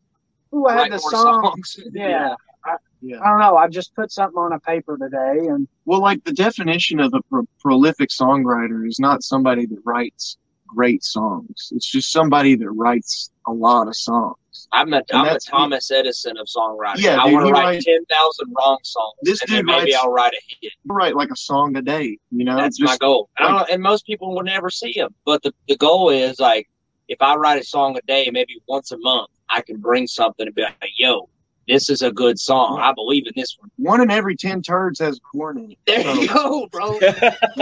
ooh, 0.55 0.67
I 0.67 0.75
Write 0.75 0.83
had 0.85 0.93
the 0.93 0.99
song. 0.99 1.43
songs. 1.45 1.77
Yeah. 1.93 2.35
I, 2.65 2.77
Yeah. 3.01 3.21
I 3.21 3.29
don't 3.31 3.41
know. 3.41 3.57
I 3.57 3.67
just 3.69 3.95
put 3.97 4.13
something 4.13 4.39
on 4.39 4.53
a 4.53 4.61
paper 4.61 4.97
today, 4.97 5.47
and 5.49 5.67
Well, 5.85 6.01
like 6.01 6.23
the 6.25 6.33
definition 6.33 7.01
of 7.01 7.13
a 7.15 7.21
pro- 7.29 7.47
prolific 7.61 8.11
songwriter 8.11 8.87
is 8.87 8.99
not 9.01 9.23
somebody 9.25 9.67
that 9.67 9.79
writes 9.85 10.37
great 10.75 11.02
songs. 11.05 11.71
It's 11.75 11.91
just 11.91 12.11
somebody 12.12 12.55
that 12.57 12.71
writes 12.71 13.31
a 13.47 13.52
lot 13.52 13.88
of 13.88 13.97
songs. 13.97 14.37
I'm 14.73 14.93
a 14.93 14.97
And 14.97 15.05
I'm 15.12 15.37
a 15.37 15.38
Thomas 15.38 15.91
Edison 15.91 16.37
of 16.38 16.47
songwriting. 16.47 16.99
Yeah, 16.99 17.17
I 17.23 17.26
want 17.33 17.47
to 17.47 17.52
write 17.52 17.64
writes- 17.64 17.85
ten 17.85 18.05
thousand 18.07 18.52
wrong 18.57 18.79
songs, 18.83 19.14
This 19.23 19.41
and 19.43 19.50
then 19.50 19.57
dude 19.59 19.67
maybe 19.67 19.93
writes- 19.93 19.97
I'll 20.02 20.12
write 20.12 20.33
a 20.35 20.41
hit. 20.61 20.73
Write 20.87 21.17
like 21.17 21.31
a 21.31 21.37
song 21.37 21.76
a 21.76 21.83
day, 21.83 22.19
you 22.31 22.45
know? 22.45 22.57
That's 22.57 22.81
my 22.81 22.88
Just- 22.88 23.00
goal. 23.00 23.29
I 23.38 23.49
don't 23.49 23.71
and 23.71 23.83
most 23.83 24.07
people 24.07 24.35
will 24.35 24.43
never 24.43 24.71
see 24.71 24.93
them. 24.97 25.14
But 25.25 25.43
the, 25.43 25.52
the 25.69 25.76
goal 25.76 26.11
is 26.11 26.38
like, 26.41 26.69
if 27.09 27.21
I 27.21 27.35
write 27.37 27.61
a 27.61 27.64
song 27.64 27.97
a 27.97 28.02
day, 28.02 28.31
maybe 28.33 28.61
once 28.69 28.93
a 28.93 28.99
month, 28.99 29.29
I 29.50 29.61
can 29.61 29.79
bring 29.79 30.07
something 30.07 30.47
and 30.47 30.55
be 30.55 30.62
like, 30.62 30.76
yo, 30.97 31.29
this 31.69 31.88
is 31.90 32.02
a 32.02 32.12
good 32.12 32.38
song. 32.38 32.78
I 32.81 32.92
believe 32.92 33.26
in 33.26 33.33
this 33.37 33.57
one. 33.59 33.71
One 33.76 34.00
in 34.00 34.11
every 34.11 34.37
ten 34.37 34.62
turds 34.62 34.99
has 35.00 35.19
corn 35.21 35.59
in 35.59 35.73
it. 35.73 35.78
There 35.87 36.14
you 36.14 36.28
go, 36.28 36.66
bro. 36.66 36.99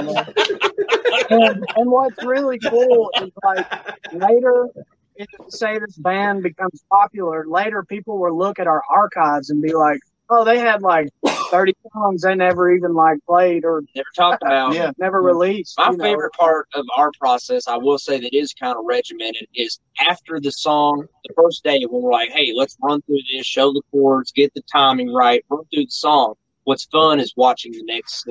and, 1.30 1.64
and 1.76 1.90
what's 1.90 2.24
really 2.24 2.58
cool 2.58 3.10
is 3.22 3.30
like 3.44 4.12
later, 4.12 4.68
if, 5.16 5.28
say 5.48 5.78
this 5.78 5.96
band 5.96 6.42
becomes 6.42 6.82
popular, 6.90 7.46
later 7.46 7.84
people 7.84 8.18
will 8.18 8.36
look 8.36 8.58
at 8.58 8.66
our 8.66 8.82
archives 8.90 9.50
and 9.50 9.60
be 9.62 9.74
like, 9.74 10.00
"Oh, 10.28 10.44
they 10.44 10.58
had 10.58 10.82
like 10.82 11.08
30 11.50 11.74
songs 11.92 12.22
they 12.22 12.34
never 12.34 12.70
even 12.70 12.94
like 12.94 13.18
played 13.26 13.64
or 13.64 13.82
Never 13.94 14.08
talked 14.16 14.42
about. 14.42 14.74
Yeah. 14.74 14.92
never 14.98 15.20
released." 15.20 15.76
My 15.78 15.90
you 15.90 15.96
know. 15.96 16.04
favorite 16.04 16.32
part 16.32 16.68
of 16.74 16.86
our 16.96 17.10
process, 17.18 17.66
I 17.68 17.76
will 17.76 17.98
say 17.98 18.18
that 18.20 18.36
is 18.36 18.54
kind 18.54 18.76
of 18.76 18.84
regimented, 18.84 19.46
is 19.54 19.80
after 20.08 20.40
the 20.40 20.52
song, 20.52 21.06
the 21.24 21.34
first 21.34 21.64
day 21.64 21.82
when 21.88 22.02
we're 22.02 22.12
like, 22.12 22.30
hey, 22.30 22.52
let's 22.54 22.76
run 22.82 23.02
through 23.02 23.20
this, 23.32 23.46
show 23.46 23.72
the 23.72 23.82
chords, 23.90 24.32
get 24.32 24.52
the 24.54 24.62
timing 24.72 25.12
right, 25.12 25.44
run 25.50 25.64
through 25.72 25.84
the 25.84 25.90
song. 25.90 26.34
What's 26.64 26.84
fun 26.84 27.20
is 27.20 27.34
watching 27.36 27.72
the 27.72 27.82
next 27.84 28.26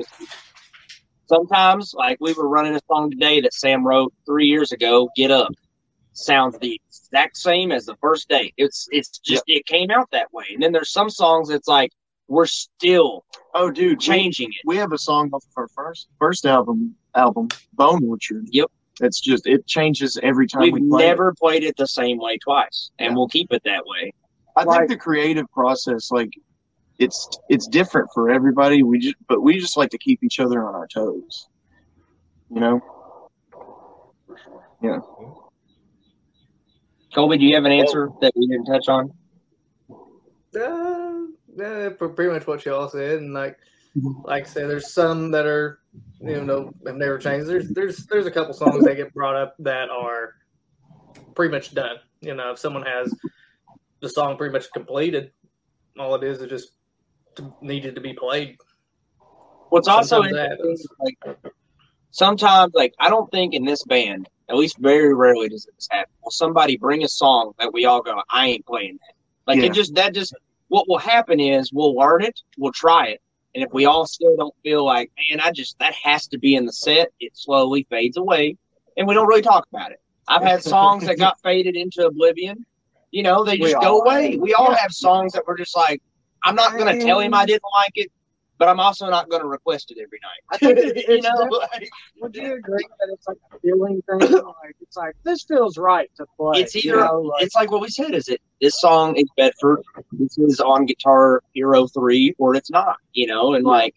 Sometimes, 1.26 1.94
like 1.94 2.18
we 2.20 2.32
were 2.32 2.48
running 2.48 2.74
a 2.74 2.80
song 2.88 3.10
today 3.10 3.40
that 3.40 3.54
Sam 3.54 3.86
wrote 3.86 4.12
three 4.26 4.46
years 4.46 4.72
ago, 4.72 5.08
Get 5.14 5.30
Up. 5.30 5.52
Sounds 6.12 6.58
the 6.58 6.80
exact 6.88 7.36
same 7.36 7.70
as 7.70 7.86
the 7.86 7.94
first 8.00 8.28
day. 8.28 8.52
It's 8.56 8.88
it's 8.90 9.18
just 9.18 9.44
it 9.46 9.64
came 9.66 9.92
out 9.92 10.10
that 10.10 10.32
way. 10.32 10.46
And 10.52 10.60
then 10.60 10.72
there's 10.72 10.90
some 10.90 11.08
songs 11.08 11.48
that's 11.48 11.68
like 11.68 11.92
we're 12.30 12.46
still 12.46 13.24
Oh, 13.54 13.70
dude, 13.70 13.98
we, 13.98 14.04
changing 14.04 14.48
it. 14.50 14.60
we 14.64 14.76
have 14.76 14.92
a 14.92 14.98
song 14.98 15.28
off 15.32 15.42
of 15.44 15.50
our 15.56 15.68
first 15.68 16.08
first 16.18 16.46
album, 16.46 16.94
album 17.14 17.48
Bone 17.74 18.02
Orchard. 18.08 18.46
Yep. 18.50 18.68
It's 19.00 19.20
just 19.20 19.46
it 19.46 19.66
changes 19.66 20.18
every 20.22 20.46
time 20.46 20.62
We've 20.62 20.74
we 20.74 20.88
play. 20.88 21.04
it. 21.04 21.06
never 21.08 21.34
played 21.34 21.64
it 21.64 21.76
the 21.76 21.86
same 21.88 22.18
way 22.18 22.38
twice, 22.38 22.90
and 22.98 23.10
Yeah. 23.10 23.16
we'll 23.16 23.28
keep 23.28 23.52
it 23.52 23.62
that 23.64 23.82
way. 23.84 24.12
I 24.56 24.62
Like- 24.64 24.78
think 24.80 24.90
the 24.90 24.96
creative 24.96 25.50
process, 25.52 26.10
like, 26.10 26.30
it's 26.98 27.28
it's 27.48 27.66
different 27.66 28.08
for 28.14 28.30
everybody. 28.30 28.82
We 28.82 28.98
just, 29.00 29.16
but 29.26 29.40
we 29.42 29.58
just 29.58 29.76
like 29.76 29.90
to 29.90 29.98
keep 29.98 30.22
each 30.22 30.38
other 30.38 30.66
on 30.68 30.74
our 30.74 30.86
toes. 30.86 31.48
You 32.50 32.60
know? 32.60 32.80
Yeah. 34.82 34.98
Colby, 37.14 37.38
do 37.38 37.44
you 37.46 37.54
have 37.56 37.64
an 37.64 37.72
answer 37.72 38.10
that 38.20 38.32
we 38.36 38.46
didn't 38.46 38.66
touch 38.66 38.88
on? 38.88 39.12
Uh, 40.54 41.26
yeah, 41.56 41.90
pre- 41.90 42.12
pretty 42.12 42.32
much 42.32 42.46
what 42.46 42.64
y'all 42.64 42.88
said, 42.88 43.18
and 43.18 43.34
like, 43.34 43.58
Mhm. 43.96 44.24
like 44.24 44.44
I 44.44 44.46
said, 44.46 44.70
there's 44.70 44.92
some 44.92 45.32
that 45.32 45.46
are, 45.46 45.80
you 46.20 46.44
know, 46.44 46.72
have 46.86 46.96
never 46.96 47.18
changed. 47.18 47.48
There's, 47.48 47.68
there's, 47.70 48.06
there's 48.06 48.26
a 48.26 48.30
couple 48.30 48.52
songs 48.54 48.84
that 48.84 48.94
get 48.94 49.12
brought 49.12 49.34
up 49.34 49.56
that 49.58 49.90
are 49.90 50.34
pretty 51.34 51.50
much 51.50 51.74
done. 51.74 51.96
You 52.20 52.34
know, 52.34 52.52
if 52.52 52.58
someone 52.58 52.82
has 52.82 53.12
the 54.00 54.08
song 54.08 54.36
pretty 54.36 54.52
much 54.52 54.70
completed, 54.72 55.32
all 55.98 56.14
it 56.14 56.22
is 56.22 56.40
is 56.40 56.48
just 56.48 56.70
to, 57.36 57.52
needed 57.60 57.96
to 57.96 58.00
be 58.00 58.12
played. 58.12 58.56
What's 59.70 59.88
also 59.88 60.22
Sometimes 60.22 60.36
that 60.36 60.52
interesting 60.52 60.72
is, 60.72 60.88
like 61.00 61.52
sometimes, 62.10 62.74
like 62.74 62.94
I 62.98 63.08
don't 63.08 63.30
think 63.30 63.54
in 63.54 63.64
this 63.64 63.82
band, 63.84 64.28
at 64.48 64.56
least 64.56 64.78
very 64.78 65.14
rarely 65.14 65.48
does 65.48 65.66
this 65.66 65.88
happen. 65.90 66.12
Will 66.22 66.30
somebody 66.30 66.76
bring 66.76 67.02
a 67.04 67.08
song 67.08 67.52
that 67.58 67.72
we 67.72 67.86
all 67.86 68.02
go, 68.02 68.22
I 68.30 68.48
ain't 68.48 68.66
playing 68.66 68.98
that. 69.00 69.14
Like 69.46 69.58
Yeah. 69.58 69.70
it 69.70 69.74
just 69.74 69.94
that 69.94 70.14
just 70.14 70.34
what 70.70 70.88
will 70.88 70.98
happen 70.98 71.40
is 71.40 71.72
we'll 71.72 71.94
learn 71.94 72.24
it, 72.24 72.40
we'll 72.58 72.72
try 72.72 73.08
it, 73.08 73.20
and 73.54 73.64
if 73.64 73.70
we 73.72 73.84
all 73.86 74.06
still 74.06 74.36
don't 74.36 74.54
feel 74.62 74.84
like, 74.84 75.12
man, 75.30 75.40
I 75.40 75.52
just 75.52 75.78
that 75.80 75.94
has 76.02 76.26
to 76.28 76.38
be 76.38 76.54
in 76.54 76.64
the 76.66 76.72
set, 76.72 77.10
it 77.20 77.36
slowly 77.36 77.86
fades 77.90 78.16
away, 78.16 78.56
and 78.96 79.06
we 79.06 79.14
don't 79.14 79.28
really 79.28 79.42
talk 79.42 79.66
about 79.72 79.92
it. 79.92 79.98
I've 80.28 80.42
had 80.42 80.62
songs 80.62 81.06
that 81.06 81.18
got 81.18 81.40
faded 81.44 81.76
into 81.76 82.06
oblivion. 82.06 82.64
You 83.10 83.24
know, 83.24 83.44
they 83.44 83.58
We 83.58 83.66
just 83.66 83.76
all 83.76 83.82
go 83.82 84.00
away. 84.02 84.36
We 84.40 84.54
all 84.54 84.70
Yeah. 84.70 84.78
have 84.80 84.92
songs 84.92 85.32
that 85.32 85.44
we're 85.46 85.58
just 85.58 85.76
like, 85.76 86.00
I'm 86.44 86.54
not 86.54 86.78
going 86.78 86.96
to 86.96 87.04
tell 87.04 87.20
him 87.20 87.34
I 87.34 87.44
didn't 87.44 87.64
like 87.76 87.92
it, 87.96 88.10
but 88.60 88.68
I'm 88.68 88.78
also 88.78 89.08
not 89.08 89.30
going 89.30 89.40
to 89.40 89.48
request 89.48 89.90
it 89.90 89.96
every 90.02 90.20
I 90.50 90.58
think 90.58 90.76
night. 90.84 90.92
it's 90.94 91.08
you 91.08 91.22
know, 91.22 91.46
like, 91.56 91.88
Would 92.20 92.36
you 92.36 92.52
agree 92.56 92.86
that 93.00 93.08
it's 93.10 93.26
like 93.26 93.38
a 93.54 93.58
feeling 93.58 94.02
thing? 94.02 94.18
Like 94.20 94.76
it's 94.82 94.98
like 94.98 95.16
this 95.24 95.44
feels 95.44 95.78
right 95.78 96.10
to 96.18 96.26
play. 96.36 96.60
it's 96.60 96.74
you 96.74 96.92
either 96.92 97.00
know, 97.06 97.20
like- 97.22 97.42
it's 97.42 97.54
like 97.56 97.70
what 97.70 97.80
we 97.80 97.88
said. 97.88 98.12
Is 98.14 98.28
it 98.28 98.42
this 98.60 98.78
song 98.78 99.16
is 99.16 99.24
Bedford? 99.34 99.80
This 100.12 100.36
is 100.36 100.60
on 100.60 100.84
Guitar 100.84 101.42
Hero 101.54 101.86
three, 101.86 102.34
or 102.38 102.54
it's 102.54 102.70
not. 102.70 102.98
You 103.14 103.28
know, 103.28 103.54
and 103.54 103.64
like 103.64 103.94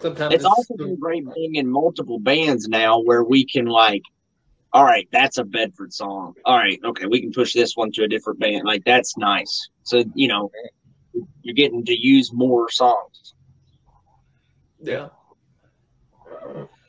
Sometimes 0.00 0.34
it's 0.34 0.44
also 0.44 0.76
been 0.76 0.96
great 0.96 1.24
being 1.34 1.56
in 1.56 1.68
multiple 1.68 2.20
bands 2.20 2.68
now, 2.68 3.00
where 3.00 3.24
we 3.24 3.44
can 3.44 3.66
like, 3.66 4.02
all 4.72 4.84
right, 4.84 5.08
that's 5.10 5.38
a 5.38 5.44
Bedford 5.44 5.92
song. 5.92 6.34
All 6.44 6.56
right, 6.56 6.78
okay, 6.84 7.06
we 7.06 7.20
can 7.20 7.32
push 7.32 7.52
this 7.52 7.76
one 7.76 7.90
to 7.92 8.04
a 8.04 8.08
different 8.08 8.38
band. 8.38 8.62
Like 8.64 8.84
that's 8.84 9.16
nice. 9.16 9.68
So 9.82 10.04
you 10.14 10.28
know, 10.28 10.52
you're 11.42 11.54
getting 11.54 11.84
to 11.84 11.96
use 11.98 12.32
more 12.32 12.70
songs. 12.70 13.34
Yeah. 14.80 15.08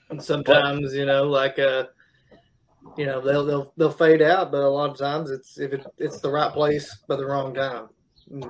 And 0.09 0.21
sometimes, 0.21 0.93
you 0.93 1.05
know, 1.05 1.23
like 1.23 1.59
uh 1.59 1.85
you 2.97 3.05
know, 3.05 3.21
they'll 3.21 3.45
they'll 3.45 3.73
they'll 3.77 3.91
fade 3.91 4.21
out, 4.21 4.51
but 4.51 4.61
a 4.61 4.69
lot 4.69 4.89
of 4.89 4.97
times 4.97 5.31
it's 5.31 5.59
if 5.59 5.73
it, 5.73 5.85
it's 5.97 6.19
the 6.19 6.29
right 6.29 6.51
place 6.51 7.03
but 7.07 7.17
the 7.17 7.25
wrong 7.25 7.53
time. 7.53 7.89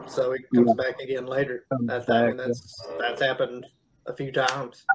So 0.08 0.32
it 0.32 0.42
comes 0.54 0.74
back 0.76 1.00
again 1.00 1.26
later. 1.26 1.66
Comes 1.72 1.88
That 1.88 2.08
time, 2.08 2.30
and 2.32 2.40
that's 2.40 2.88
that's 3.00 3.22
happened 3.22 3.66
a 4.06 4.14
few 4.14 4.32
times. 4.32 4.86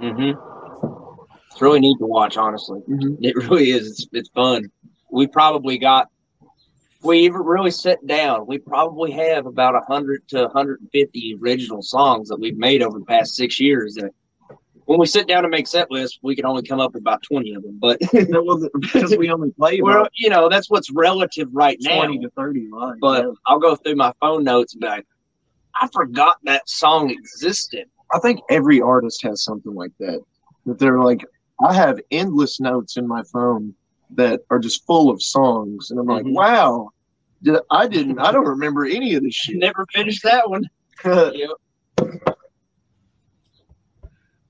Mm-hmm. 0.00 0.38
It's 1.50 1.60
really 1.60 1.80
neat 1.80 1.98
to 1.98 2.06
watch, 2.06 2.36
honestly. 2.36 2.80
Mhm. 2.88 3.16
It 3.20 3.34
really 3.36 3.70
is. 3.70 3.88
It's, 3.88 4.06
it's 4.12 4.28
fun. 4.30 4.70
We 5.10 5.26
probably 5.26 5.78
got, 5.78 6.08
we 7.02 7.20
even 7.20 7.42
really 7.42 7.70
sit 7.70 8.06
down. 8.06 8.46
We 8.46 8.58
probably 8.58 9.10
have 9.12 9.46
about 9.46 9.74
100 9.74 10.28
to 10.28 10.42
150 10.42 11.38
original 11.40 11.82
songs 11.82 12.28
that 12.28 12.38
we've 12.38 12.58
made 12.58 12.82
over 12.82 12.98
the 12.98 13.04
past 13.04 13.34
six 13.34 13.58
years 13.58 13.94
that 13.94 14.10
when 14.90 14.98
we 14.98 15.06
sit 15.06 15.28
down 15.28 15.44
to 15.44 15.48
make 15.48 15.68
set 15.68 15.88
lists, 15.90 16.18
we 16.20 16.34
can 16.34 16.44
only 16.44 16.62
come 16.62 16.80
up 16.80 16.94
with 16.94 17.02
about 17.02 17.22
twenty 17.22 17.54
of 17.54 17.62
them. 17.62 17.78
But 17.78 18.00
because 18.80 19.16
we 19.16 19.30
only 19.30 19.52
play 19.52 19.80
well, 19.80 20.08
you 20.14 20.30
know, 20.30 20.48
that's 20.48 20.68
what's 20.68 20.90
relative 20.90 21.48
right 21.52 21.78
now. 21.80 21.98
twenty 21.98 22.18
to 22.18 22.30
thirty 22.30 22.68
lines. 22.68 22.98
But 23.00 23.24
yeah. 23.24 23.32
I'll 23.46 23.60
go 23.60 23.76
through 23.76 23.94
my 23.94 24.12
phone 24.20 24.42
notes 24.42 24.74
and 24.74 24.80
be 24.80 24.88
like, 24.88 25.06
I 25.80 25.88
forgot 25.92 26.38
that 26.42 26.68
song 26.68 27.10
existed. 27.10 27.86
I 28.12 28.18
think 28.18 28.40
every 28.50 28.80
artist 28.80 29.22
has 29.22 29.44
something 29.44 29.74
like 29.74 29.92
that. 30.00 30.20
That 30.66 30.80
they're 30.80 30.98
like, 30.98 31.24
I 31.64 31.72
have 31.72 32.00
endless 32.10 32.58
notes 32.58 32.96
in 32.96 33.06
my 33.06 33.22
phone 33.32 33.74
that 34.14 34.40
are 34.50 34.58
just 34.58 34.84
full 34.86 35.10
of 35.10 35.22
songs, 35.22 35.90
and 35.90 35.98
I'm 36.00 36.06
like, 36.06 36.24
Mhm. 36.24 36.34
wow, 36.34 36.90
did, 37.42 37.56
I 37.70 37.86
didn't, 37.86 38.18
I 38.18 38.32
don't 38.32 38.44
remember 38.56 38.84
any 38.84 39.14
of 39.14 39.22
this 39.22 39.34
shit. 39.34 39.56
Never 39.56 39.86
finished 39.92 40.22
that 40.24 40.48
one. 40.48 40.64
Yep. 41.04 41.50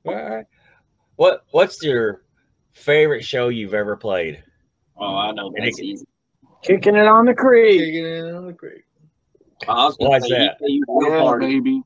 All 0.05 0.15
right. 0.15 0.45
What 1.17 1.45
What's 1.53 1.83
your 1.83 2.23
favorite 2.73 3.23
show 3.25 3.49
you've 3.49 3.75
ever 3.75 3.97
played? 3.97 4.43
Oh, 4.97 5.15
I 5.17 5.33
know 5.33 5.53
that's 5.57 5.79
easy. 5.79 6.07
Kicking 6.63 6.97
it 6.97 7.07
on 7.07 7.27
the 7.27 7.35
creek. 7.35 7.79
Digging 7.79 8.05
in 8.07 8.35
on 8.35 8.47
the 8.47 8.53
creek. 8.53 8.83
I 9.69 9.85
was 9.87 9.97
Why's 9.99 10.23
that? 10.23 10.57
EKU 10.61 10.81
field 10.87 11.03
yeah, 11.03 11.37
baby. 11.39 11.83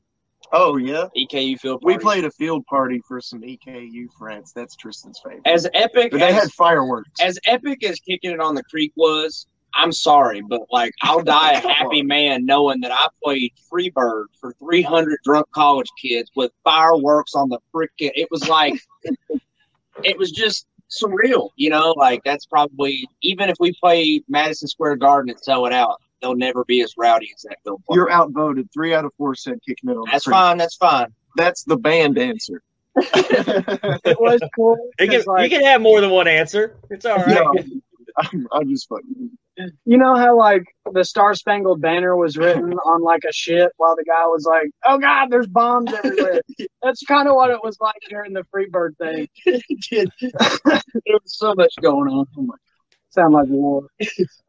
Oh 0.51 0.77
yeah, 0.77 1.07
EKU 1.17 1.59
field 1.59 1.81
we 1.83 1.97
played 1.97 2.25
a 2.25 2.31
field 2.31 2.65
party 2.65 3.01
for 3.07 3.19
some 3.19 3.41
EKU 3.41 4.07
friends. 4.17 4.53
That's 4.53 4.75
Tristan's 4.75 5.19
favorite. 5.23 5.41
as 5.45 5.67
epic 5.73 6.11
but 6.11 6.19
they 6.19 6.27
as, 6.27 6.43
had 6.43 6.51
fireworks. 6.51 7.09
as 7.21 7.39
epic 7.45 7.83
as 7.83 7.99
kicking 7.99 8.31
it 8.31 8.39
on 8.39 8.55
the 8.55 8.63
creek 8.63 8.91
was. 8.95 9.47
I'm 9.77 9.91
sorry, 9.91 10.41
but 10.41 10.61
like 10.71 10.93
I'll 11.01 11.23
die 11.23 11.53
a 11.53 11.59
happy 11.59 12.01
man 12.01 12.45
knowing 12.45 12.79
that 12.81 12.91
I 12.91 13.07
played 13.23 13.51
Freebird 13.71 14.25
for 14.39 14.53
300 14.59 15.19
drunk 15.23 15.47
college 15.51 15.89
kids 16.01 16.31
with 16.35 16.51
fireworks 16.63 17.35
on 17.35 17.49
the 17.49 17.59
freaking. 17.73 18.11
It 18.15 18.29
was 18.31 18.47
like, 18.47 18.79
it 20.03 20.17
was 20.17 20.31
just 20.31 20.67
surreal, 20.89 21.49
you 21.57 21.69
know. 21.69 21.91
Like 21.91 22.21
that's 22.23 22.45
probably 22.45 23.07
even 23.21 23.49
if 23.49 23.57
we 23.59 23.73
play 23.73 24.21
Madison 24.29 24.67
Square 24.67 24.97
Garden 24.97 25.29
and 25.29 25.39
sell 25.39 25.65
it 25.65 25.73
out, 25.73 26.01
they'll 26.21 26.35
never 26.35 26.63
be 26.65 26.81
as 26.81 26.93
rowdy 26.97 27.31
as 27.35 27.41
that 27.43 27.57
field 27.63 27.83
party. 27.85 27.97
You're 27.99 28.11
outvoted. 28.11 28.69
Three 28.73 28.93
out 28.93 29.05
of 29.05 29.11
four 29.17 29.35
said 29.35 29.59
kicking 29.67 29.89
it 29.89 29.93
on. 29.93 30.03
the 30.05 30.09
That's 30.11 30.25
fine. 30.25 30.57
That's 30.57 30.75
fine. 30.75 31.07
That's 31.35 31.63
the 31.63 31.77
band 31.77 32.17
answer. 32.17 32.61
It 32.97 34.19
was 34.19 34.39
cool. 34.55 34.77
You 34.99 35.07
can 35.07 35.17
'cause, 35.17 35.27
like, 35.27 35.51
you 35.51 35.57
can 35.57 35.65
have 35.65 35.81
more 35.81 35.99
than 36.01 36.09
one 36.11 36.27
answer. 36.27 36.77
It's 36.89 37.05
all 37.05 37.17
right. 37.17 37.27
No, 37.27 37.53
I'm, 38.17 38.47
I'm 38.53 38.69
just 38.69 38.87
fucking. 38.87 39.31
you 39.85 39.97
know 39.97 40.15
how 40.15 40.37
like 40.37 40.63
the 40.93 41.03
Star 41.03 41.33
Spangled 41.33 41.81
Banner 41.81 42.15
was 42.15 42.37
written 42.37 42.71
on 42.73 43.01
like 43.01 43.23
a 43.27 43.33
ship 43.33 43.71
while 43.77 43.95
the 43.97 44.05
guy 44.05 44.25
was 44.27 44.45
like, 44.45 44.69
"Oh 44.85 44.97
God, 44.97 45.29
there's 45.29 45.47
bombs 45.47 45.91
everywhere." 45.93 46.41
That's 46.81 47.03
kind 47.03 47.27
of 47.27 47.35
what 47.35 47.49
it 47.51 47.59
was 47.63 47.77
like 47.81 47.95
during 48.09 48.31
the 48.33 48.43
Freebird 48.53 48.97
thing. 48.97 49.27
There 51.05 51.19
was 51.21 51.37
so 51.37 51.53
much 51.55 51.73
going 51.81 52.09
on. 52.09 52.25
Oh 52.37 52.41
my 52.43 52.55
Sound 53.09 53.33
like 53.33 53.47
war. 53.49 53.87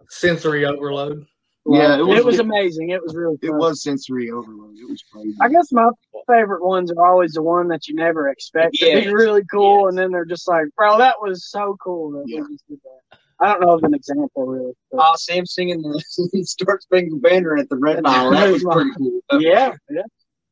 Sensory 0.09 0.65
overload. 0.65 1.27
Yeah, 1.69 1.99
it 1.99 2.03
was- 2.07 2.19
it 2.19 2.25
was 2.25 2.39
amazing. 2.39 2.91
It 2.91 3.03
was 3.03 3.15
really. 3.15 3.37
It 3.43 3.51
was 3.51 3.83
sensory 3.83 4.31
overload. 4.31 4.77
It 4.79 4.89
was 4.89 5.03
crazy. 5.13 5.37
I 5.41 5.49
guess 5.49 5.73
my 5.73 5.89
favorite 6.29 6.65
ones 6.65 6.93
are 6.93 7.05
always 7.07 7.33
the 7.33 7.43
one 7.43 7.69
that 7.69 7.89
you 7.89 7.95
never 7.95 8.29
expect 8.29 8.75
to 8.77 8.87
Yes. 8.87 9.05
be 9.05 9.13
really 9.13 9.43
cool, 9.51 9.83
Yes. 9.83 9.89
and 9.91 9.99
then 9.99 10.13
they're 10.13 10.25
just 10.25 10.47
like, 10.49 10.67
"Bro, 10.77 10.99
that 10.99 11.17
was 11.21 11.51
so 11.51 11.77
cool." 11.83 12.11
That 12.13 12.25
Yeah. 12.27 12.41
just 12.51 12.67
did 12.69 12.81
that. 12.85 13.19
I 13.41 13.53
don't 13.53 13.61
know 13.63 13.75
of 13.75 13.83
an 13.85 13.95
example 13.95 14.47
really. 14.47 14.73
but- 14.91 15.01
Oh, 15.03 15.13
Sam 15.17 15.45
singing 15.45 15.83
the 15.83 16.01
Star 16.47 16.79
Spangled 16.81 17.21
Banner 17.23 17.57
at 17.57 17.69
the 17.69 17.77
Red 17.77 18.03
Mile. 18.03 18.31
That 18.31 18.51
was 18.53 18.63
pretty 18.65 18.91
cool. 18.97 19.21
yeah, 19.41 19.75
yeah. 19.91 20.03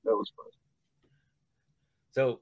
That 0.04 0.16
was 0.16 0.30
fun. 0.36 0.46
So, 2.12 2.40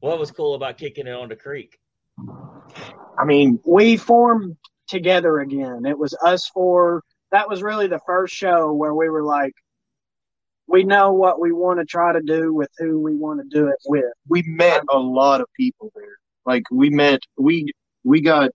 what 0.00 0.18
was 0.18 0.30
cool 0.30 0.54
about 0.54 0.78
kicking 0.78 1.06
it 1.06 1.14
on 1.14 1.28
the 1.28 1.36
creek? 1.36 1.78
I 3.18 3.24
mean, 3.24 3.60
we 3.64 3.96
formed 3.96 4.56
together 4.88 5.40
again. 5.40 5.86
It 5.86 5.98
was 5.98 6.14
us 6.24 6.48
four. 6.48 7.02
That 7.32 7.48
was 7.48 7.62
really 7.62 7.86
the 7.86 8.00
first 8.06 8.34
show 8.34 8.72
where 8.72 8.94
we 8.94 9.08
were 9.08 9.22
like, 9.22 9.54
we 10.66 10.84
know 10.84 11.12
what 11.12 11.40
we 11.40 11.52
want 11.52 11.78
to 11.80 11.84
try 11.84 12.12
to 12.12 12.22
do 12.22 12.54
with 12.54 12.70
who 12.78 13.00
we 13.00 13.14
want 13.14 13.40
to 13.40 13.46
do 13.48 13.68
it 13.68 13.76
with. 13.86 14.04
we 14.28 14.42
met 14.46 14.82
a 14.90 14.98
lot 14.98 15.40
of 15.40 15.46
people 15.56 15.92
there. 15.94 16.16
Like 16.46 16.62
we 16.70 16.90
met, 16.90 17.20
we 17.38 17.72
we 18.02 18.20
got 18.20 18.50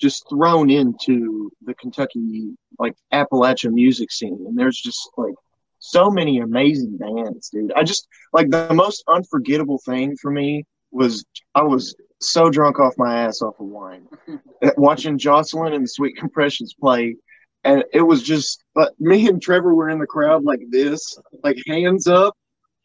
just 0.00 0.24
thrown 0.28 0.70
into 0.70 1.50
the 1.62 1.74
Kentucky 1.74 2.52
like 2.78 2.94
Appalachian 3.12 3.74
music 3.74 4.10
scene, 4.10 4.44
and 4.46 4.58
there's 4.58 4.78
just 4.78 5.10
like 5.16 5.34
so 5.78 6.10
many 6.10 6.40
amazing 6.40 6.96
bands, 6.96 7.50
dude. 7.50 7.72
I 7.74 7.82
just 7.82 8.06
like 8.32 8.50
the 8.50 8.72
most 8.72 9.02
unforgettable 9.08 9.80
thing 9.84 10.16
for 10.16 10.30
me 10.30 10.64
was 10.90 11.24
I 11.54 11.62
was 11.62 11.94
so 12.20 12.50
drunk 12.50 12.78
off 12.78 12.94
my 12.98 13.22
ass 13.22 13.42
off 13.42 13.60
of 13.60 13.66
wine, 13.66 14.06
watching 14.76 15.18
Jocelyn 15.18 15.72
and 15.72 15.84
the 15.84 15.88
Sweet 15.88 16.16
Compressions 16.16 16.74
play. 16.74 17.16
And 17.64 17.84
it 17.92 18.00
was 18.02 18.22
just, 18.22 18.64
but 18.74 18.92
me 18.98 19.28
and 19.28 19.40
Trevor 19.40 19.74
were 19.74 19.90
in 19.90 19.98
the 19.98 20.06
crowd 20.06 20.44
like 20.44 20.62
this, 20.70 21.18
like 21.44 21.58
hands 21.66 22.06
up, 22.06 22.34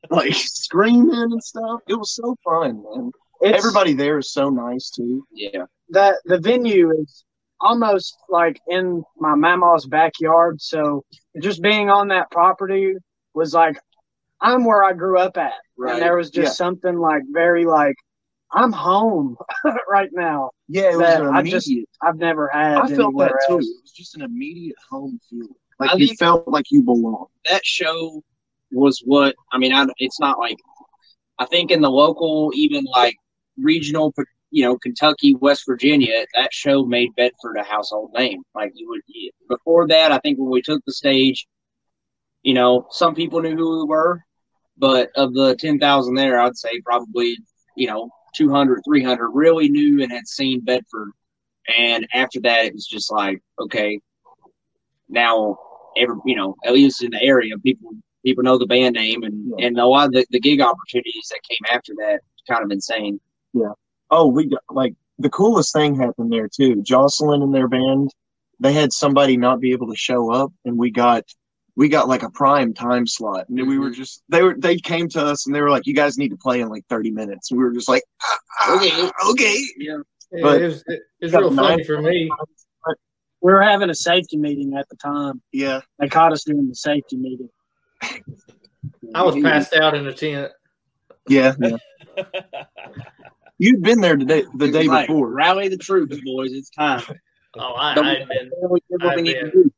like 0.10 0.34
screaming 0.36 1.14
and 1.14 1.44
stuff. 1.44 1.80
It 1.88 1.96
was 1.96 2.14
so 2.16 2.36
fun, 2.44 2.84
man. 2.84 3.12
It's, 3.42 3.58
Everybody 3.58 3.94
there 3.94 4.18
is 4.18 4.32
so 4.32 4.50
nice 4.50 4.90
too. 4.90 5.26
Yeah. 5.32 5.66
that 5.90 6.16
the 6.26 6.40
venue 6.40 6.92
is 7.02 7.24
almost 7.62 8.18
like 8.30 8.60
in 8.68 9.04
my 9.18 9.36
mama's 9.36 9.86
backyard. 9.86 10.62
So 10.62 11.04
just 11.42 11.62
being 11.62 11.90
on 11.90 12.10
that 12.10 12.30
property 12.32 12.94
was 13.34 13.54
like, 13.54 13.78
I'm 14.42 14.66
where 14.66 14.84
I 14.84 14.94
grew 14.94 15.18
up 15.20 15.38
at. 15.38 15.54
Right. 15.78 15.94
And 15.94 16.02
there 16.02 16.18
was 16.18 16.30
just 16.30 16.48
Yeah. 16.60 16.66
something 16.66 16.98
like 16.98 17.24
very 17.32 17.66
like, 17.66 17.96
I'm 18.56 18.72
home 18.72 19.38
right 19.90 20.10
now. 20.14 20.52
Yeah, 20.68 20.94
it 20.94 20.98
was 20.98 21.00
That 21.00 21.22
an 21.22 21.36
I 21.36 21.44
just, 21.44 21.70
I've 22.02 22.16
never 22.16 22.48
had. 22.48 22.78
I 22.78 22.88
felt 22.88 22.90
that 22.90 23.04
anywhere 23.04 23.40
too. 23.48 23.56
It 23.56 23.82
was 23.84 23.94
just 23.96 24.16
an 24.16 24.22
immediate 24.22 24.78
home 24.90 25.20
feeling. 25.30 25.50
Like 25.78 25.92
I 25.92 25.96
you 25.98 26.16
felt 26.16 26.48
like 26.48 26.72
you 26.72 26.82
belonged. 26.82 27.28
That 27.50 27.66
show 27.66 28.24
was 28.72 29.02
what 29.06 29.36
I 29.52 29.58
mean. 29.58 29.74
I, 29.74 29.86
it's 29.98 30.22
not 30.22 30.40
like 30.40 30.58
I 31.38 31.46
think 31.46 31.70
in 31.70 31.82
the 31.82 31.90
local, 31.90 32.52
even 32.56 32.86
like 32.86 33.16
regional, 33.58 34.14
you 34.52 34.64
know, 34.64 34.78
Kentucky, 34.78 35.36
West 35.36 35.64
Virginia, 35.68 36.26
that 36.34 36.54
show 36.54 36.86
made 36.86 37.10
Bedford 37.18 37.58
a 37.58 37.64
household 37.64 38.12
name. 38.18 38.42
Like 38.54 38.72
you 38.76 38.88
would 38.90 39.02
before 39.50 39.86
that. 39.90 40.14
I 40.14 40.20
think 40.20 40.40
when 40.40 40.50
we 40.50 40.62
took 40.62 40.82
the 40.86 40.94
stage, 40.94 41.46
you 42.42 42.54
know, 42.54 42.88
some 42.90 43.16
people 43.16 43.42
knew 43.42 43.58
who 43.58 43.82
we 43.82 43.90
were, 43.90 44.22
but 44.78 45.10
of 45.16 45.34
the 45.34 45.56
ten 45.58 45.78
thousand 45.78 46.16
there, 46.16 46.40
I'd 46.40 46.58
say 46.58 46.80
probably 46.86 47.38
you 47.76 47.88
know 47.88 48.10
200, 48.36 48.82
300 48.86 49.30
really 49.30 49.70
knew 49.70 50.02
and 50.04 50.12
had 50.12 50.28
seen 50.28 50.62
Bedford. 50.62 51.12
And 51.78 52.06
after 52.14 52.40
that, 52.42 52.66
it 52.66 52.74
was 52.74 52.86
just 52.86 53.12
like, 53.12 53.42
okay, 53.60 54.00
now 55.10 55.58
every 55.98 56.16
you 56.26 56.36
know 56.36 56.56
at 56.66 56.74
least 56.74 57.04
in 57.04 57.12
the 57.12 57.22
area 57.22 57.58
people 57.60 57.92
people 58.26 58.44
know 58.44 58.58
the 58.58 58.66
band 58.66 58.96
name 58.96 59.24
and 59.24 59.54
Yeah. 59.58 59.68
and 59.68 59.80
a 59.80 59.86
lot 59.86 60.08
of 60.08 60.12
the, 60.14 60.26
the 60.32 60.40
gig 60.40 60.60
opportunities 60.62 61.28
that 61.30 61.40
came 61.48 61.76
after 61.76 61.94
that 62.00 62.22
kind 62.50 62.64
of 62.64 62.72
insane 62.72 63.20
Yeah. 63.54 63.74
Oh, 64.12 64.28
we 64.28 64.48
got 64.48 64.62
like 64.72 64.94
the 65.20 65.30
coolest 65.30 65.74
thing 65.74 65.96
happened 65.96 66.32
there 66.34 66.50
too. 66.50 66.82
Jocelyn 66.82 67.42
and 67.42 67.54
their 67.54 67.68
band, 67.68 68.12
they 68.60 68.74
had 68.74 68.92
somebody 68.92 69.38
not 69.38 69.60
be 69.62 69.72
able 69.72 69.88
to 69.88 69.96
show 69.96 70.32
up, 70.32 70.52
and 70.66 70.78
we 70.78 70.92
got 70.92 71.24
we 71.78 71.90
got 71.90 72.08
like 72.08 72.24
a 72.24 72.30
prime 72.30 72.74
time 72.74 73.06
slot, 73.08 73.48
and 73.50 73.58
then 73.58 73.68
we 73.68 73.78
were 73.78 73.90
just 73.92 74.24
they 74.30 74.42
were 74.44 74.56
they 74.58 74.78
came 74.78 75.10
to 75.10 75.22
us 75.26 75.46
and 75.46 75.56
they 75.56 75.62
were 75.62 75.70
like, 75.70 75.86
"You 75.86 75.94
guys 75.94 76.18
need 76.18 76.30
to 76.30 76.38
play 76.38 76.62
in 76.62 76.70
like 76.70 76.86
thirty 76.90 77.12
minutes," 77.12 77.52
and 77.52 77.58
we 77.58 77.64
were 77.66 77.74
just 77.74 77.90
like, 77.90 78.04
ah, 78.24 78.38
ah, 78.62 78.76
Okay. 78.78 79.10
okay." 79.32 79.58
yeah 79.78 79.98
Yeah, 80.32 80.40
But- 80.42 80.62
it 80.62 80.66
was, 80.68 80.84
it, 80.88 81.02
was 81.22 81.34
real 81.34 81.56
funny 81.56 81.84
for 81.84 82.02
me. 82.02 82.30
We 83.42 83.52
were 83.54 83.62
having 83.62 83.90
a 83.92 83.96
safety 83.96 84.38
meeting 84.38 84.76
at 84.76 84.90
the 84.90 84.96
time. 84.96 85.40
Yeah, 85.52 85.82
They 86.00 86.08
caught 86.10 86.32
us 86.34 86.44
doing 86.46 86.68
the 86.68 86.74
safety 86.76 87.16
meeting. 87.18 87.50
I 89.14 89.22
was 89.24 89.36
passed 89.36 89.76
out 89.76 89.94
in 89.94 90.04
the 90.04 90.14
tent. 90.14 90.52
yeah, 91.30 91.54
yeah. 91.62 91.78
You'd 93.58 93.82
been 93.84 94.02
there 94.02 94.16
today 94.18 94.46
the 94.56 94.72
day 94.72 94.88
Right. 94.88 95.08
before. 95.08 95.30
rally 95.30 95.68
the 95.70 95.78
troops 95.78 96.18
boys 96.26 96.52
it's 96.54 96.70
time 96.70 97.04
Oh, 97.58 97.74
I, 97.76 97.94
Don't- 97.96 98.06
I 98.06 98.16
had 98.20 98.28
been 98.28 98.50
we 98.70 98.80
did 98.90 99.04
what 99.04 99.16
we 99.22 99.36
I've 99.36 99.52
been- 99.52 99.52
do. 99.52 99.72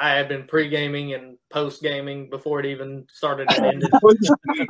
I 0.00 0.10
had 0.10 0.28
been 0.28 0.46
pre 0.46 0.68
gaming 0.68 1.14
and 1.14 1.36
post 1.50 1.82
gaming 1.82 2.30
before 2.30 2.60
it 2.60 2.66
even 2.66 3.06
started 3.10 3.50
and 3.50 3.64
ended. 3.74 3.92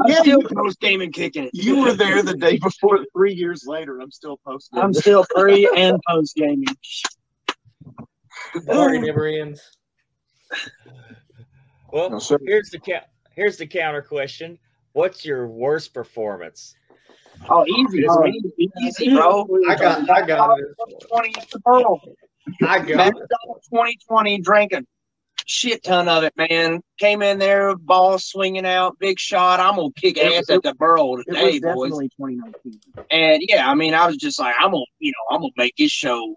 yeah, 0.06 0.20
still 0.20 0.40
you, 0.40 0.48
post 0.54 0.80
game 0.80 1.00
and 1.00 1.12
kicking 1.12 1.44
it 1.44 1.50
you 1.52 1.80
were 1.80 1.92
there 1.92 2.22
the 2.22 2.34
day 2.34 2.58
before. 2.58 3.04
Three 3.12 3.34
years 3.34 3.64
later, 3.66 4.00
I'm 4.00 4.10
still 4.10 4.38
posting. 4.46 4.78
I'm 4.80 4.94
still 4.94 5.24
pre 5.34 5.68
and 5.76 6.00
post 6.08 6.34
gaming. 6.36 6.66
The 8.54 8.60
party 8.62 8.98
never 9.00 9.26
ends. 9.26 9.60
Well, 11.92 12.10
No, 12.10 12.20
here's 12.44 12.70
the 12.70 12.78
ca- 12.78 13.06
here's 13.34 13.56
the 13.56 13.66
counter 13.66 14.02
question. 14.02 14.58
What's 14.92 15.24
your 15.24 15.46
worst 15.46 15.92
performance? 15.94 16.74
oh 17.50 17.64
easy 17.66 18.04
Oh, 18.08 18.26
easy, 18.26 18.70
easy 18.80 19.14
bro 19.14 19.46
I 19.68 19.74
got, 19.76 20.10
I 20.10 20.26
got 20.26 20.58
it. 20.58 20.64
20, 21.08 21.32
I 22.62 22.80
got 22.80 23.08
it. 23.08 23.14
2020 23.70 24.40
drinking 24.40 24.86
shit 25.48 25.82
ton 25.82 26.08
of 26.08 26.22
it, 26.24 26.32
man. 26.36 26.80
Came 26.98 27.22
in 27.22 27.38
there, 27.38 27.74
ball 27.74 28.18
swinging 28.18 28.66
out, 28.66 28.98
big 28.98 29.18
shot. 29.18 29.58
I'm 29.60 29.76
gonna 29.76 29.88
kick 29.96 30.18
ass 30.18 30.44
it- 30.48 30.56
at 30.56 30.62
the 30.62 30.74
Burl 30.74 31.20
It 31.20 31.24
today, 31.26 31.42
was 31.42 31.52
boys. 31.52 31.60
definitely 31.62 32.08
2019. 32.16 32.80
And 33.10 33.42
yeah, 33.48 33.68
I 33.68 33.74
mean, 33.74 33.94
I 33.94 34.06
was 34.06 34.16
just 34.18 34.38
like, 34.38 34.54
I'm 34.60 34.70
gonna, 34.72 34.84
you 34.98 35.10
know, 35.12 35.34
I'm 35.34 35.40
gonna 35.40 35.52
make 35.56 35.74
this 35.76 35.90
show. 35.90 36.36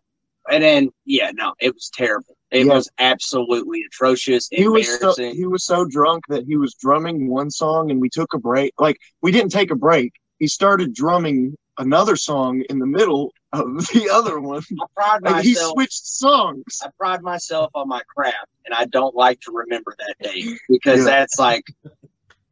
And 0.50 0.64
then, 0.64 0.90
yeah, 1.06 1.32
no, 1.36 1.54
it 1.60 1.74
was 1.74 1.92
terrible. 1.94 2.36
It 2.52 2.66
Yeah. 2.66 2.74
was 2.74 2.90
absolutely 2.98 3.84
atrocious, 3.88 4.48
He 4.52 4.68
was 4.68 5.00
so 5.00 5.14
he 5.16 5.46
was 5.46 5.66
so 5.66 5.86
drunk 5.86 6.24
that 6.30 6.46
he 6.46 6.56
was 6.58 6.74
drumming 6.76 7.30
one 7.30 7.52
song, 7.52 7.92
and 7.92 8.00
we 8.02 8.10
took 8.10 8.34
a 8.34 8.40
break. 8.40 8.74
Like 8.80 8.98
we 9.22 9.32
didn't 9.32 9.52
take 9.52 9.72
a 9.72 9.76
break. 9.76 10.14
He 10.40 10.48
started 10.48 10.94
drumming 10.94 11.56
another 11.78 12.16
song 12.16 12.64
in 12.70 12.80
the 12.80 12.86
middle 12.86 13.34
of 13.54 13.66
the 13.94 14.10
other 14.12 14.40
one. 14.40 14.64
I 14.82 14.86
pride 14.96 15.22
Like 15.24 15.44
he 15.44 15.56
switched 15.56 16.06
songs. 16.06 16.80
I 16.84 16.90
pride 16.98 17.22
myself 17.22 17.72
on 17.76 17.88
my 17.88 18.02
craft, 18.16 18.48
and 18.66 18.74
I 18.74 18.86
don't 18.86 19.16
like 19.16 19.40
to 19.42 19.52
remember 19.52 19.96
that 20.00 20.16
day 20.30 20.44
because 20.70 21.00
Yeah. 21.00 21.06
that's 21.06 21.40
like, 21.40 21.66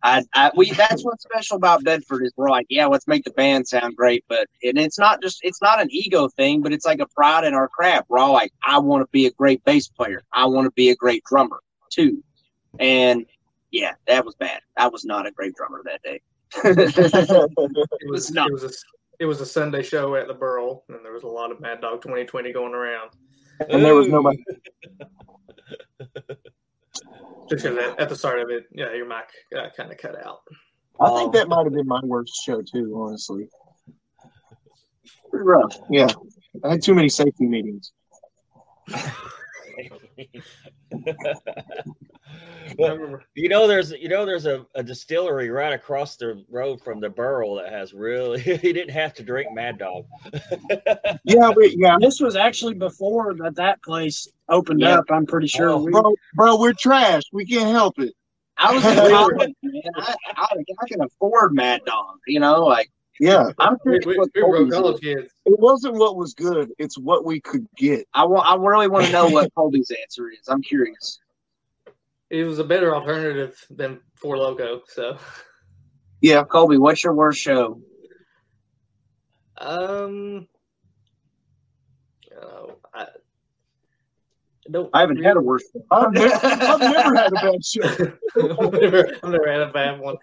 I, 0.01 0.23
I, 0.33 0.51
we. 0.55 0.71
That's 0.71 1.03
what's 1.03 1.23
special 1.23 1.57
about 1.57 1.83
Bedford 1.83 2.23
is 2.23 2.31
we're 2.37 2.49
like, 2.49 2.67
yeah, 2.69 2.85
let's 2.85 3.05
make 3.07 3.25
the 3.25 3.31
band 3.31 3.67
sound 3.67 3.97
great, 3.97 4.23
but 4.29 4.47
and 4.63 4.77
it's 4.77 4.97
not 4.97 5.21
just, 5.21 5.39
it's 5.43 5.61
not 5.61 5.81
an 5.81 5.89
ego 5.91 6.29
thing, 6.29 6.61
but 6.61 6.71
it's 6.71 6.85
like 6.85 7.01
a 7.01 7.07
pride 7.07 7.43
in 7.43 7.53
our 7.53 7.67
craft. 7.67 8.09
We're 8.09 8.19
all 8.19 8.31
like, 8.31 8.53
I 8.63 8.77
want 8.79 9.01
to 9.03 9.09
be 9.11 9.25
a 9.25 9.31
great 9.31 9.61
bass 9.65 9.89
player. 9.89 10.23
I 10.31 10.45
want 10.45 10.65
to 10.65 10.71
be 10.71 10.89
a 10.89 10.95
great 10.95 11.23
drummer 11.25 11.59
too, 11.89 12.23
and 12.79 13.25
yeah, 13.71 13.95
that 14.07 14.23
was 14.25 14.35
bad. 14.35 14.61
I 14.77 14.87
was 14.87 15.03
not 15.03 15.27
a 15.27 15.31
great 15.31 15.53
drummer 15.55 15.81
that 15.83 16.01
day. 16.01 16.21
It 16.63 18.09
was 18.09 18.31
not. 18.31 18.49
it 18.49 18.53
was 18.53 18.63
a 18.63 18.69
it 19.19 19.25
was 19.25 19.41
a 19.41 19.45
Sunday 19.45 19.83
show 19.83 20.15
at 20.15 20.27
the 20.27 20.33
Burl, 20.33 20.83
and 20.89 21.03
there 21.03 21.13
was 21.13 21.23
a 21.23 21.27
lot 21.27 21.51
of 21.51 21.59
Mad 21.59 21.81
Dog 21.81 22.01
2020 22.01 22.53
going 22.53 22.73
around. 22.73 23.11
And 23.69 23.83
there 23.83 23.95
was 23.95 24.07
nobody. 24.07 24.41
Just 27.49 27.63
because 27.63 27.77
at, 27.77 27.99
at 27.99 28.09
the 28.09 28.15
start 28.15 28.39
of 28.39 28.49
it, 28.49 28.65
yeah, 28.71 28.93
your 28.93 29.07
mic 29.07 29.25
uh, 29.57 29.67
kind 29.75 29.91
of 29.91 29.97
cut 29.97 30.15
out. 30.25 30.39
I 31.01 31.09
think 31.17 31.33
that 31.33 31.49
might 31.49 31.65
have 31.65 31.73
been 31.73 31.87
my 31.87 31.99
worst 32.03 32.33
show 32.45 32.61
too, 32.61 32.93
honestly. 32.95 33.49
Pretty 35.29 35.45
rough. 35.45 35.77
Yeah, 35.89 36.09
I 36.63 36.71
had 36.71 36.81
too 36.81 36.93
many 36.93 37.09
safety 37.09 37.45
meetings. 37.45 37.91
Well, 42.77 43.19
you 43.33 43.49
know, 43.49 43.67
there's 43.67 43.91
you 43.91 44.07
know 44.07 44.25
there's 44.25 44.45
a, 44.45 44.65
a 44.75 44.83
distillery 44.83 45.49
right 45.49 45.73
across 45.73 46.15
the 46.15 46.43
road 46.49 46.79
from 46.81 46.99
the 46.99 47.09
Burl 47.09 47.55
that 47.55 47.71
has 47.71 47.93
really 47.93 48.39
he 48.41 48.55
didn't 48.73 48.91
have 48.91 49.13
to 49.15 49.23
drink 49.23 49.51
Mad 49.53 49.79
Dog. 49.79 50.05
Yeah, 51.23 51.51
we, 51.55 51.75
yeah, 51.77 51.97
This 51.99 52.19
was 52.19 52.35
actually 52.35 52.73
before 52.75 53.33
that 53.35 53.55
that 53.55 53.81
place 53.83 54.27
opened 54.47 54.81
Yeah. 54.81 54.99
up. 54.99 55.05
I'm 55.09 55.25
pretty 55.25 55.47
sure. 55.47 55.69
Oh, 55.69 55.83
we, 55.83 55.91
bro, 55.91 56.13
bro, 56.35 56.59
we're 56.59 56.73
trash. 56.73 57.23
We 57.33 57.45
can't 57.45 57.69
help 57.69 57.99
it. 57.99 58.13
I 58.57 58.73
was 58.73 58.85
in 58.91 58.95
college, 58.95 59.53
man. 59.63 59.81
I, 59.95 60.15
I, 60.35 60.47
I 60.81 60.87
can 60.87 61.01
afford 61.01 61.53
Mad 61.53 61.81
Dog. 61.85 62.17
You 62.27 62.39
know, 62.39 62.63
like 62.65 62.89
Yeah, 63.19 63.51
I'm 63.59 63.73
We, 63.85 63.99
curious 63.99 64.05
we, 64.05 64.17
what 64.17 64.29
we 64.35 64.43
were 64.43 64.55
Colby's 64.57 64.73
college 64.73 65.01
kids. 65.01 65.33
It 65.49 65.59
wasn't 65.59 65.95
what 65.95 66.15
was 66.15 66.33
good. 66.33 66.71
It's 66.77 66.97
what 66.97 67.25
we 67.25 67.39
could 67.41 67.67
get. 67.75 68.07
I 68.13 68.25
want. 68.25 68.47
I 68.47 68.55
really 68.55 68.87
want 68.87 69.05
to 69.07 69.11
know 69.11 69.27
what 69.29 69.53
Colby's 69.55 69.91
answer 70.03 70.29
is. 70.29 70.47
I'm 70.47 70.61
curious. 70.61 71.19
It 72.29 72.43
was 72.43 72.59
a 72.59 72.63
better 72.63 72.95
alternative 72.95 73.55
than 73.71 73.99
Four 74.15 74.37
Loco. 74.37 74.81
So, 74.87 75.17
Yeah, 76.21 76.43
Colby, 76.43 76.77
what's 76.77 77.03
your 77.03 77.13
worst 77.13 77.39
show? 77.39 77.81
um, 79.57 80.47
uh, 82.39 82.67
I, 82.93 83.01
I 83.01 83.05
don't. 84.71 84.89
I 84.93 85.01
haven't 85.01 85.23
had 85.23 85.37
a 85.37 85.41
worst. 85.41 85.65
I've 85.91 86.11
never, 86.13 86.33
I've 86.43 86.79
never 86.79 87.15
had 87.15 87.27
a 87.27 87.35
bad 87.35 87.65
show. 87.65 87.81
I've 88.37 88.73
never, 88.73 89.07
I've 89.23 89.29
never 89.31 89.51
had 89.51 89.61
a 89.61 89.71
bad 89.71 89.99
one. 89.99 90.15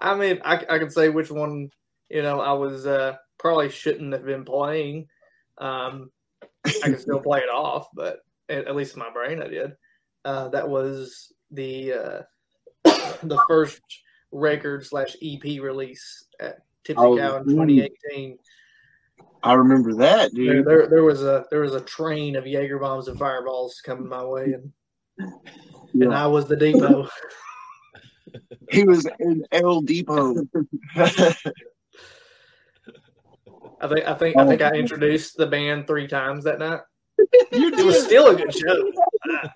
I 0.00 0.14
mean, 0.16 0.40
I, 0.44 0.54
I 0.68 0.78
can 0.78 0.90
say 0.90 1.10
which 1.10 1.30
one, 1.30 1.70
you 2.08 2.22
know, 2.22 2.40
I 2.40 2.52
was 2.54 2.86
uh, 2.86 3.16
probably 3.42 3.68
shouldn't 3.68 4.12
have 4.12 4.24
been 4.24 4.44
playing. 4.44 5.08
Um, 5.58 6.10
I 6.64 6.70
can 6.84 6.98
still 6.98 7.20
play 7.20 7.40
it 7.40 7.50
off, 7.52 7.88
but 7.92 8.20
at, 8.48 8.66
at 8.66 8.76
least 8.76 8.94
in 8.94 9.00
my 9.00 9.10
brain 9.12 9.42
I 9.42 9.48
did. 9.48 9.72
Uh, 10.24 10.48
that 10.48 10.68
was 10.68 11.32
the 11.50 11.92
uh, 11.92 12.22
the 12.84 13.42
first 13.48 13.80
record 14.30 14.86
slash 14.86 15.16
EP 15.20 15.42
release 15.60 16.24
at 16.40 16.60
Tipsy 16.84 17.02
Oh, 17.02 17.18
Cow 17.18 17.36
in 17.38 17.44
mm. 17.44 17.50
2018. 17.50 18.38
I 19.44 19.54
remember 19.54 19.94
that, 19.94 20.30
There, 20.32 20.54
dude. 20.54 20.66
there, 20.66 20.86
there 20.86 21.02
was 21.02 21.24
a 21.24 21.44
there 21.50 21.62
was 21.62 21.74
a 21.74 21.80
train 21.80 22.36
of 22.36 22.46
Jaeger 22.46 22.78
bombs 22.78 23.08
and 23.08 23.18
fireballs 23.18 23.82
coming 23.84 24.08
my 24.08 24.24
way, 24.24 24.54
and 24.54 24.72
and 25.94 26.14
I 26.14 26.28
was 26.28 26.46
the 26.46 26.56
depot. 26.56 27.08
He 28.70 28.84
was 28.84 29.06
in 29.18 29.44
El 29.52 29.82
Depot. 29.82 30.34
I 33.82 33.88
think 33.88 34.06
I 34.06 34.14
think 34.14 34.36
I 34.36 34.46
think 34.46 34.62
I 34.62 34.72
introduced 34.74 35.36
the 35.36 35.46
band 35.46 35.86
three 35.86 36.06
times 36.06 36.44
that 36.44 36.58
night. 36.60 36.80
you 37.52 37.68
It 37.72 37.84
was 37.84 38.04
still 38.04 38.28
a 38.28 38.34
good 38.36 38.54
show. 38.54 38.90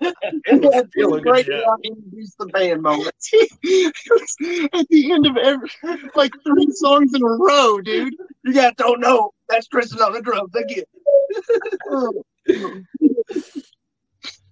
It 0.01 0.61
was 0.61 0.85
still 0.91 1.13
a 1.15 1.21
good 1.21 1.31
Great 1.31 1.45
show. 1.45 1.61
job 1.61 1.79
introduce 1.83 2.35
the 2.35 2.45
band 2.47 2.81
moment. 2.81 3.07
At 4.73 4.87
the 4.89 5.11
end 5.11 5.25
of 5.27 5.37
every 5.37 5.69
like 6.15 6.31
three 6.45 6.67
songs 6.71 7.13
in 7.13 7.21
a 7.23 7.25
row, 7.25 7.79
dude. 7.81 8.13
You 8.43 8.53
guys 8.53 8.73
don't 8.77 8.99
know 8.99 9.31
that's 9.49 9.67
Tristan 9.67 10.01
on 10.01 10.13
the 10.13 10.21
drums 10.21 10.53
again. 10.55 10.83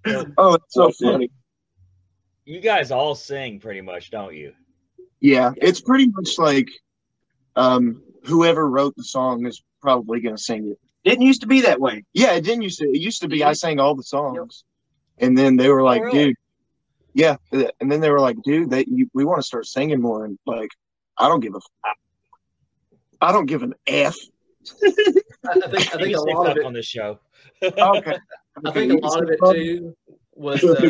Oh, 0.37 0.53
it's 0.53 0.65
so 0.75 0.91
funny. 0.91 1.31
You 2.45 2.59
guys 2.59 2.91
all 2.91 3.15
sing 3.15 3.59
pretty 3.59 3.81
much, 3.81 4.11
don't 4.11 4.35
you? 4.35 4.53
Yeah, 5.19 5.51
it's 5.57 5.81
pretty 5.81 6.07
much 6.15 6.37
like 6.37 6.69
um 7.55 8.03
whoever 8.25 8.69
wrote 8.69 8.95
the 8.95 9.03
song 9.03 9.47
is 9.47 9.63
probably 9.85 10.19
gonna 10.19 10.37
sing 10.37 10.71
it. 10.71 10.79
Didn't 11.07 11.21
used 11.21 11.41
to 11.41 11.47
be 11.47 11.61
that 11.61 11.79
way. 11.79 12.03
Yeah, 12.13 12.33
it 12.33 12.41
didn't 12.41 12.63
used 12.63 12.79
to. 12.79 12.85
It 12.85 12.99
used 12.99 13.21
to 13.21 13.27
be 13.27 13.43
I 13.43 13.53
sang 13.53 13.79
all 13.79 13.95
the 13.95 14.03
songs, 14.03 14.63
and 15.19 15.37
then 15.37 15.55
they 15.55 15.69
were 15.69 15.83
like, 15.83 16.01
really? 16.01 16.25
"Dude, 16.25 16.35
yeah," 17.13 17.37
and 17.51 17.91
then 17.91 18.01
they 18.01 18.09
were 18.09 18.19
like, 18.19 18.41
"Dude, 18.43 18.71
that 18.71 18.87
you, 18.87 19.09
we 19.13 19.23
want 19.23 19.39
to 19.39 19.45
start 19.45 19.67
singing 19.67 20.01
more." 20.01 20.25
And 20.25 20.39
like, 20.47 20.71
I 21.17 21.27
don't 21.27 21.41
give 21.41 21.53
a, 21.53 21.59
I 23.21 23.31
don't 23.31 23.45
give 23.45 23.61
an 23.61 23.75
f. 23.85 24.15
I 24.83 24.89
I 25.45 25.69
think 25.69 25.95
I 25.95 25.97
think 25.99 26.15
a 26.17 26.21
lot 26.21 26.49
of 26.49 26.57
it. 26.57 26.65
on 26.65 26.73
this 26.73 26.87
show. 26.87 27.19
Okay, 27.63 28.17
I 28.65 28.71
think 28.71 28.93
a 28.93 29.05
lot 29.05 29.23
of 29.23 29.29
it 29.29 29.39
too 29.53 29.95
was 30.33 30.63
uh, 30.63 30.89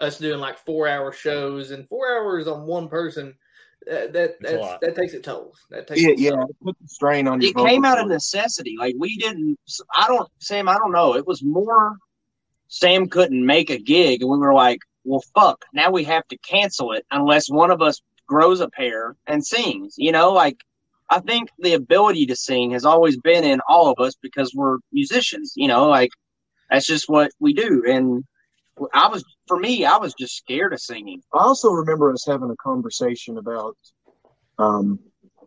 us 0.00 0.18
doing 0.18 0.40
like 0.40 0.58
four 0.58 0.88
hour 0.88 1.12
shows 1.12 1.70
and 1.70 1.88
four 1.88 2.08
hours 2.08 2.48
on 2.48 2.66
one 2.66 2.88
person. 2.88 3.36
That 3.86 4.36
It's 4.40 4.52
a 4.52 4.56
lot. 4.56 4.80
that's, 4.80 4.94
that 4.94 5.00
takes 5.00 5.14
its 5.14 5.24
toll. 5.26 5.54
That 5.70 5.86
takes 5.86 6.00
Yeah, 6.00 6.10
its 6.10 6.20
yeah, 6.20 6.44
put 6.62 6.76
the 6.80 6.88
strain 6.88 7.28
on 7.28 7.40
your. 7.40 7.50
It 7.50 7.56
came 7.56 7.84
out 7.84 7.98
of 7.98 8.08
necessity. 8.08 8.76
Like 8.78 8.94
we 8.98 9.16
didn't. 9.18 9.58
I 9.96 10.06
don't, 10.06 10.28
Sam. 10.38 10.68
I 10.68 10.74
don't 10.78 10.92
know. 10.92 11.14
It 11.14 11.26
was 11.26 11.42
more. 11.42 11.96
Sam 12.68 13.08
couldn't 13.08 13.44
make 13.44 13.70
a 13.70 13.78
gig, 13.78 14.22
and 14.22 14.30
we 14.30 14.38
were 14.38 14.54
like, 14.54 14.80
"Well, 15.04 15.22
fuck! 15.34 15.64
Now 15.72 15.90
we 15.90 16.04
have 16.04 16.26
to 16.28 16.38
cancel 16.38 16.92
it 16.92 17.04
unless 17.10 17.48
one 17.50 17.70
of 17.70 17.82
us 17.82 18.00
grows 18.26 18.60
a 18.60 18.68
pair 18.68 19.16
and 19.26 19.44
sings." 19.44 19.94
You 19.98 20.12
know, 20.12 20.32
like 20.32 20.56
I 21.10 21.20
think 21.20 21.50
the 21.58 21.74
ability 21.74 22.26
to 22.26 22.36
sing 22.36 22.70
has 22.72 22.84
always 22.84 23.18
been 23.18 23.44
in 23.44 23.60
all 23.68 23.90
of 23.90 24.04
us 24.04 24.14
because 24.20 24.54
we're 24.54 24.78
musicians. 24.92 25.52
You 25.56 25.68
know, 25.68 25.88
like 25.88 26.10
that's 26.70 26.86
just 26.86 27.08
what 27.08 27.30
we 27.38 27.52
do. 27.52 27.84
And 27.86 28.24
I 28.92 29.08
was, 29.08 29.24
for 29.46 29.58
me, 29.58 29.84
I 29.84 29.96
was 29.98 30.14
just 30.14 30.36
scared 30.36 30.72
of 30.72 30.80
singing. 30.80 31.22
I 31.32 31.38
also 31.38 31.70
remember 31.70 32.12
us 32.12 32.24
having 32.26 32.50
a 32.50 32.56
conversation 32.56 33.38
about, 33.38 33.76
um, 34.58 34.98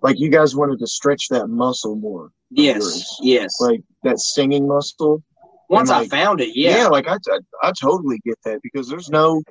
like 0.02 0.20
you 0.20 0.30
guys 0.30 0.56
wanted 0.56 0.80
to 0.80 0.88
stretch 0.88 1.28
that 1.30 1.48
muscle 1.48 1.96
more, 1.96 2.30
Yes, 2.52 3.18
yes. 3.22 3.60
like 3.60 3.82
that 4.04 4.20
singing 4.20 4.68
muscle. 4.68 5.24
Once 5.70 5.90
I 5.90 6.08
found 6.08 6.40
it, 6.40 6.56
Yeah, 6.56 6.78
yeah. 6.78 6.88
like 6.88 7.08
I, 7.08 7.16
I, 7.16 7.40
I 7.64 7.72
totally 7.80 8.20
get 8.24 8.38
that 8.46 8.62
because 8.62 8.88
there's 8.88 9.10
no, 9.10 9.42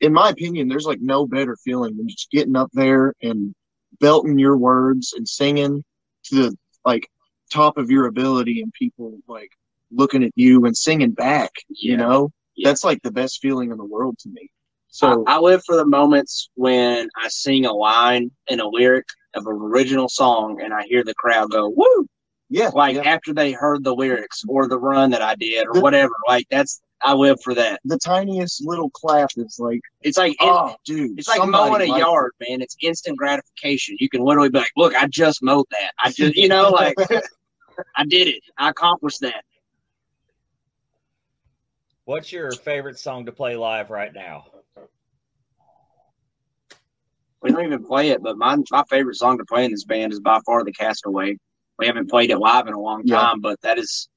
in 0.00 0.12
my 0.12 0.28
opinion, 0.30 0.68
there's 0.68 0.84
like 0.86 1.00
no 1.00 1.26
better 1.26 1.56
feeling 1.64 1.96
than 1.96 2.08
just 2.08 2.30
getting 2.30 2.56
up 2.56 2.70
there 2.74 3.14
and 3.22 3.54
belting 4.00 4.38
your 4.38 4.56
words 4.56 5.14
and 5.16 5.26
singing 5.26 5.82
to 6.24 6.34
the 6.34 6.56
like 6.84 7.08
top 7.50 7.78
of 7.78 7.90
your 7.90 8.06
ability 8.06 8.60
and 8.60 8.72
people 8.72 9.18
like 9.28 9.50
looking 9.90 10.24
at 10.24 10.32
you 10.34 10.64
and 10.66 10.76
singing 10.76 11.12
back. 11.12 11.52
You 11.68 11.96
know, 11.96 12.30
Yeah. 12.56 12.68
that's 12.70 12.84
like 12.84 13.02
the 13.02 13.10
best 13.12 13.40
feeling 13.40 13.70
in 13.70 13.78
the 13.78 13.84
world 13.84 14.18
to 14.20 14.28
me. 14.28 14.50
So 14.88 15.24
I, 15.26 15.36
I 15.36 15.38
live 15.40 15.62
for 15.64 15.74
the 15.76 15.84
moments 15.86 16.50
when 16.54 17.08
I 17.16 17.28
sing 17.28 17.66
a 17.66 17.72
line 17.72 18.30
in 18.48 18.60
a 18.60 18.66
lyric 18.68 19.06
of 19.34 19.46
an 19.46 19.52
original 19.56 20.08
song 20.08 20.60
and 20.62 20.72
I 20.72 20.84
hear 20.84 21.02
the 21.02 21.14
crowd 21.14 21.50
go, 21.50 21.68
woo! 21.68 22.06
yeah, 22.48 22.70
Like 22.72 22.94
yeah. 22.96 23.02
after 23.02 23.34
they 23.34 23.50
heard 23.50 23.82
the 23.82 23.92
lyrics 23.94 24.42
or 24.46 24.68
the 24.68 24.78
run 24.78 25.10
that 25.10 25.22
I 25.22 25.34
did 25.34 25.66
or 25.66 25.74
The- 25.74 25.80
whatever. 25.80 26.12
Like 26.28 26.46
that's, 26.50 26.80
I 27.02 27.12
live 27.12 27.38
for 27.42 27.54
that. 27.54 27.80
the 27.84 27.98
tiniest 27.98 28.64
little 28.64 28.88
clap 28.90 29.28
is 29.36 29.56
like, 29.58 29.80
It's 30.02 30.16
like, 30.16 30.36
oh, 30.40 30.74
dude, 30.86 31.18
it's 31.18 31.28
like 31.28 31.46
mowing 31.46 31.82
a 31.82 31.98
yard, 31.98 32.32
man. 32.48 32.62
It's 32.62 32.76
instant 32.80 33.18
gratification. 33.18 33.96
You 33.98 34.08
can 34.08 34.22
literally 34.24 34.48
be 34.48 34.60
like, 34.60 34.70
look, 34.76 34.94
I 34.94 35.06
just 35.08 35.42
mowed 35.42 35.66
that. 35.72 35.92
I 36.02 36.12
just, 36.12 36.34
you 36.36 36.48
know, 36.48 36.70
like 36.70 36.94
I 37.96 38.04
did 38.06 38.28
it. 38.28 38.42
I 38.56 38.70
accomplished 38.70 39.20
that. 39.22 39.44
What's 42.06 42.30
your 42.30 42.52
favorite 42.52 42.98
song 42.98 43.24
to 43.26 43.32
play 43.32 43.56
live 43.56 43.88
right 43.88 44.12
now? 44.12 44.44
We 47.40 47.50
don't 47.50 47.64
even 47.64 47.84
play 47.84 48.10
it, 48.10 48.22
but 48.22 48.36
my 48.36 48.56
my 48.70 48.84
favorite 48.90 49.16
song 49.16 49.38
to 49.38 49.44
play 49.44 49.64
in 49.64 49.70
this 49.70 49.84
band 49.84 50.12
is 50.12 50.20
by 50.20 50.38
far 50.44 50.64
"The 50.64 50.72
Castaway." 50.72 51.36
We 51.78 51.86
haven't 51.86 52.10
played 52.10 52.30
it 52.30 52.38
live 52.38 52.66
in 52.66 52.74
a 52.74 52.80
long 52.80 53.02
Yeah. 53.04 53.16
time, 53.16 53.40
but 53.40 53.60
that 53.62 53.78
is, 53.78 54.08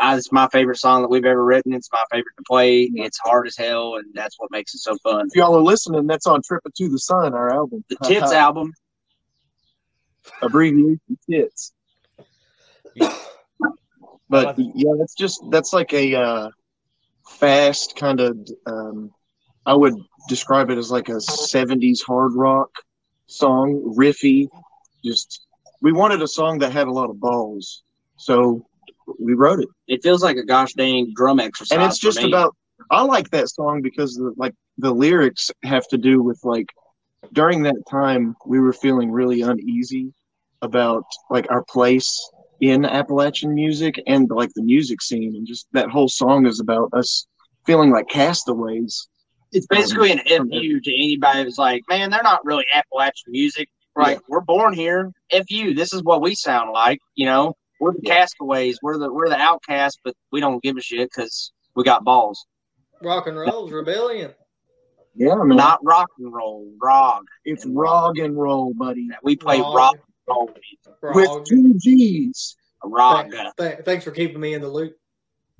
it's 0.00 0.30
my 0.30 0.46
favorite 0.48 0.76
song 0.76 1.02
that 1.02 1.08
we've 1.08 1.24
ever 1.24 1.42
written. 1.42 1.72
It's 1.72 1.90
my 1.90 2.04
favorite 2.10 2.34
to 2.36 2.44
play. 2.46 2.90
It's 2.94 3.18
hard 3.18 3.46
as 3.46 3.56
hell, 3.56 3.96
and 3.96 4.06
that's 4.14 4.38
what 4.38 4.50
makes 4.50 4.74
it 4.74 4.82
so 4.82 4.96
fun. 5.02 5.26
If 5.26 5.36
y'all 5.36 5.56
are 5.56 5.62
listening, 5.62 6.06
that's 6.06 6.26
on 6.26 6.42
Trip 6.42 6.62
It 6.66 6.74
to 6.76 6.88
the 6.90 6.98
Sun, 6.98 7.34
our 7.34 7.52
album. 7.52 7.82
The 7.88 7.96
Tits 8.04 8.32
album, 8.32 8.72
abbreviation 10.42 11.18
tits. 11.28 11.72
But 14.28 14.58
yeah, 14.58 14.92
that's 14.98 15.14
just 15.14 15.42
that's 15.50 15.72
like 15.72 15.92
a 15.92 16.14
uh, 16.14 16.50
fast 17.26 17.96
kind 17.96 18.20
of. 18.20 18.38
Um, 18.66 19.12
I 19.66 19.74
would 19.74 19.94
describe 20.28 20.70
it 20.70 20.78
as 20.78 20.90
like 20.90 21.08
a 21.08 21.20
'70s 21.20 22.02
hard 22.04 22.34
rock 22.34 22.70
song, 23.26 23.94
riffy. 23.96 24.48
Just 25.04 25.46
we 25.80 25.92
wanted 25.92 26.22
a 26.22 26.28
song 26.28 26.58
that 26.58 26.72
had 26.72 26.86
a 26.86 26.92
lot 26.92 27.10
of 27.10 27.20
balls, 27.20 27.82
so 28.16 28.66
we 29.18 29.34
wrote 29.34 29.60
it, 29.60 29.68
it 29.86 30.02
feels 30.02 30.22
like 30.22 30.36
a 30.36 30.44
gosh 30.44 30.72
dang 30.74 31.12
drum 31.14 31.40
exercise. 31.40 31.76
and 31.76 31.84
it's 31.84 31.98
just 31.98 32.22
about. 32.22 32.54
I 32.90 33.02
like 33.02 33.30
that 33.30 33.48
song 33.48 33.82
because 33.82 34.14
the, 34.14 34.34
like 34.36 34.54
the 34.78 34.90
lyrics 34.90 35.50
have 35.62 35.86
to 35.88 35.98
do 35.98 36.22
with 36.22 36.40
like 36.44 36.66
during 37.32 37.62
that 37.62 37.76
time 37.90 38.36
we 38.46 38.60
were 38.60 38.72
feeling 38.72 39.10
really 39.10 39.42
uneasy 39.42 40.12
about 40.60 41.04
like 41.30 41.50
our 41.50 41.64
place 41.64 42.30
in 42.70 42.84
Appalachian 42.84 43.54
music 43.54 44.00
and 44.06 44.28
like 44.30 44.50
the 44.54 44.62
music 44.62 45.02
scene 45.02 45.34
and 45.36 45.46
just 45.46 45.66
that 45.72 45.90
whole 45.90 46.08
song 46.08 46.46
is 46.46 46.60
about 46.60 46.88
us 46.92 47.26
feeling 47.66 47.90
like 47.90 48.08
castaways. 48.08 49.08
It's 49.52 49.66
basically 49.66 50.10
an 50.12 50.20
FU 50.26 50.80
to 50.80 50.94
anybody 50.94 51.44
who's 51.44 51.58
like, 51.58 51.82
man, 51.88 52.10
they're 52.10 52.22
not 52.22 52.44
really 52.44 52.64
Appalachian 52.74 53.30
music. 53.30 53.68
Like, 53.96 54.18
we're 54.28 54.40
born 54.40 54.72
here. 54.74 55.12
FU, 55.30 55.74
this 55.74 55.92
is 55.92 56.02
what 56.02 56.20
we 56.20 56.34
sound 56.34 56.72
like. 56.72 56.98
You 57.14 57.26
know, 57.26 57.54
we're 57.78 57.92
the 57.92 58.00
Yeah. 58.02 58.14
castaways. 58.16 58.78
We're 58.82 58.98
the 58.98 59.12
we're 59.12 59.28
the 59.28 59.36
outcasts, 59.38 60.00
but 60.02 60.14
we 60.32 60.40
don't 60.40 60.60
give 60.62 60.76
a 60.76 60.80
shit 60.80 61.08
because 61.10 61.52
we 61.76 61.84
got 61.84 62.02
balls. 62.02 62.44
Rock 63.02 63.26
and 63.28 63.36
roll's 63.38 63.70
rebellion. 63.70 64.32
Yeah, 65.14 65.34
I 65.34 65.44
mean, 65.44 65.56
Not 65.56 65.78
rock 65.84 66.10
and 66.18 66.32
roll, 66.32 66.72
rock. 66.82 67.22
it's 67.44 67.64
rock 67.66 68.18
and 68.18 68.36
roll, 68.36 68.72
buddy, 68.74 69.08
We 69.22 69.36
play 69.36 69.60
Rog. 69.60 69.74
rock 69.76 69.92
and 69.94 70.00
roll 70.00 70.02
music. 70.02 70.13
With 70.26 71.28
Rog. 71.28 71.44
two 71.46 71.74
G's. 71.78 72.56
Rock, 72.86 73.30
Th- 73.30 73.46
th- 73.58 73.78
thanks 73.84 74.04
for 74.04 74.10
keeping 74.10 74.40
me 74.40 74.52
in 74.54 74.60
the 74.60 74.68
loop. 74.68 74.94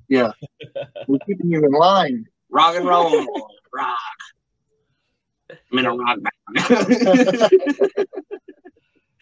Yeah, 0.07 0.31
we're 1.07 1.17
keeping 1.25 1.49
you 1.49 1.63
in 1.65 1.71
line. 1.71 2.25
rock 2.49 2.75
and 2.75 2.85
roll, 2.85 3.25
rock. 3.73 3.97
I'm 5.71 5.79
in 5.79 5.85
a 5.85 5.95
rock 5.95 6.17
band. 6.55 7.49